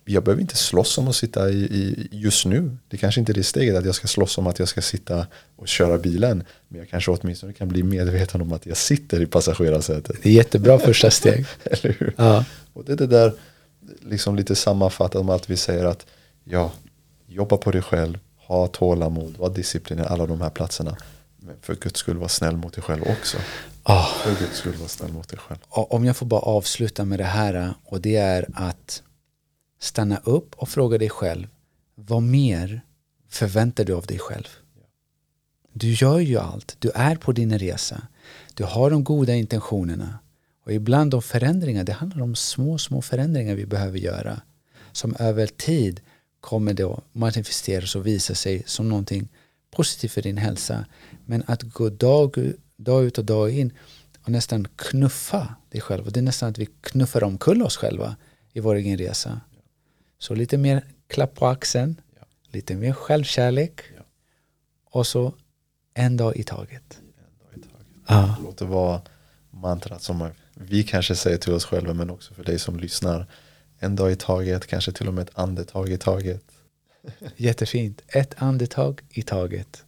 [0.05, 2.77] jag behöver inte slåss om att sitta i, i just nu.
[2.87, 5.27] Det kanske inte är det steget att jag ska slåss om att jag ska sitta
[5.55, 6.43] och köra bilen.
[6.67, 10.15] Men jag kanske åtminstone kan bli medveten om att jag sitter i passagerarsätet.
[10.23, 11.45] Det är jättebra första steg.
[11.63, 12.13] Eller hur?
[12.17, 13.33] Ja, Och det är det där
[14.01, 16.05] liksom lite sammanfattat om att vi säger att
[16.43, 16.71] ja,
[17.27, 18.19] jobba på dig själv,
[18.57, 20.97] ha tålamod, var disciplinerad, alla de här platserna.
[21.37, 23.37] Men för Guds skull var snäll mot dig själv också.
[23.83, 25.59] Ah, För Guds skull var snäll mot dig själv.
[25.69, 29.03] om jag får bara avsluta med det här och det är att
[29.79, 31.47] stanna upp och fråga dig själv
[31.95, 32.81] vad mer
[33.29, 34.47] förväntar du av dig själv?
[35.73, 38.01] Du gör ju allt, du är på din resa,
[38.53, 40.19] du har de goda intentionerna
[40.65, 44.41] och ibland de förändringar, det handlar om små, små förändringar vi behöver göra
[44.91, 46.01] som över tid
[46.41, 49.27] kommer då manifesteras och visa sig som någonting
[49.71, 50.85] positivt för din hälsa.
[51.25, 53.73] Men att gå dag, dag ut och dag in
[54.23, 56.05] och nästan knuffa dig själv.
[56.05, 58.15] Och det är nästan att vi knuffar omkull oss själva
[58.53, 59.41] i vår egen resa.
[60.19, 62.25] Så lite mer klapp på axeln, Ja.
[62.51, 64.03] lite mer självkärlek Ja.
[64.85, 65.33] och så
[65.93, 66.99] en dag i taget.
[67.01, 67.87] En dag i taget.
[68.07, 69.01] Ja, Låt det vara
[69.51, 73.27] mantrat som vi kanske säger till oss själva men också för dig som lyssnar.
[73.79, 76.43] En dag i taget, kanske till och med ett andetag i taget.
[77.35, 78.01] jättefint.
[78.07, 79.83] Ett andetag i taget.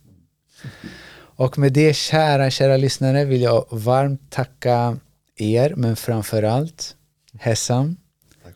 [1.13, 4.97] Och med det kära, kära lyssnare vill jag varmt tacka
[5.35, 6.95] er, men framförallt
[7.33, 7.97] Hessam.
[8.43, 8.55] Tack.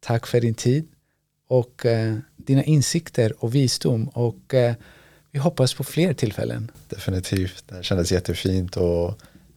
[0.00, 0.88] Tack för din tid
[1.48, 4.74] och eh, dina insikter och visdom och eh,
[5.30, 6.70] vi hoppas på fler tillfällen.
[6.88, 9.08] Definitivt, det kändes jättefint och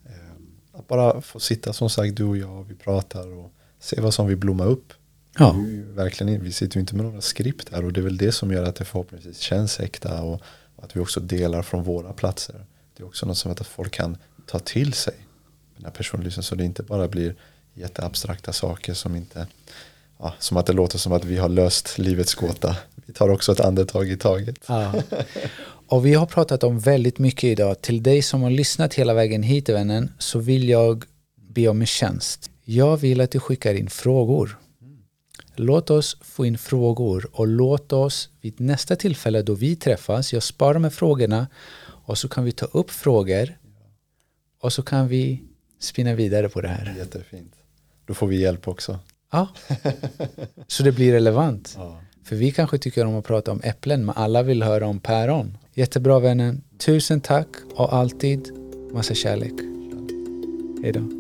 [0.06, 0.32] eh,
[0.74, 4.14] att bara få sitta som sagt du och jag och vi pratar och se vad
[4.14, 4.94] som vill blomma upp.
[5.38, 5.56] Ja,
[5.94, 8.52] verkligen, vi sitter ju inte med några skript här och det är väl det som
[8.52, 10.42] gör att det förhoppningsvis känns äkta och,
[10.76, 12.66] och att vi också delar från våra platser.
[12.98, 15.16] Det är också något som att folk kan ta till sig
[15.78, 17.36] när personen lyssnar så det inte bara blir
[17.74, 19.48] jätteabstrakta saker som inte
[20.20, 22.76] ja, som att det låter som att vi har löst livets gåta.
[23.06, 24.56] Vi tar också ett andetag i taget.
[24.68, 24.94] ja.
[25.92, 27.82] Och vi har pratat om väldigt mycket idag.
[27.82, 31.04] Till dig som har lyssnat hela vägen hit vännen så vill jag
[31.36, 32.50] be om en tjänst.
[32.64, 34.58] Jag vill att du skickar in frågor.
[35.62, 40.44] Låt oss få in frågor och låt oss vid nästa tillfälle då vi träffas, jag
[40.44, 41.48] sparar här frågorna
[41.86, 43.58] och så kan vi ta upp frågor
[44.62, 45.44] och så kan vi
[45.80, 46.96] spinna vidare på det här.
[46.98, 47.54] Jättefint.
[48.06, 49.00] Då får vi hjälp också.
[49.32, 49.48] Ja,
[50.68, 51.74] så det blir relevant.
[51.78, 52.02] Ja.
[52.24, 55.58] För vi kanske tycker om att prata om äpplen men alla vill höra om päron.
[55.74, 56.64] Jättebra vännen.
[56.78, 58.50] Tusen tack och alltid
[58.92, 59.54] massa kärlek.
[60.84, 61.19] Hej då.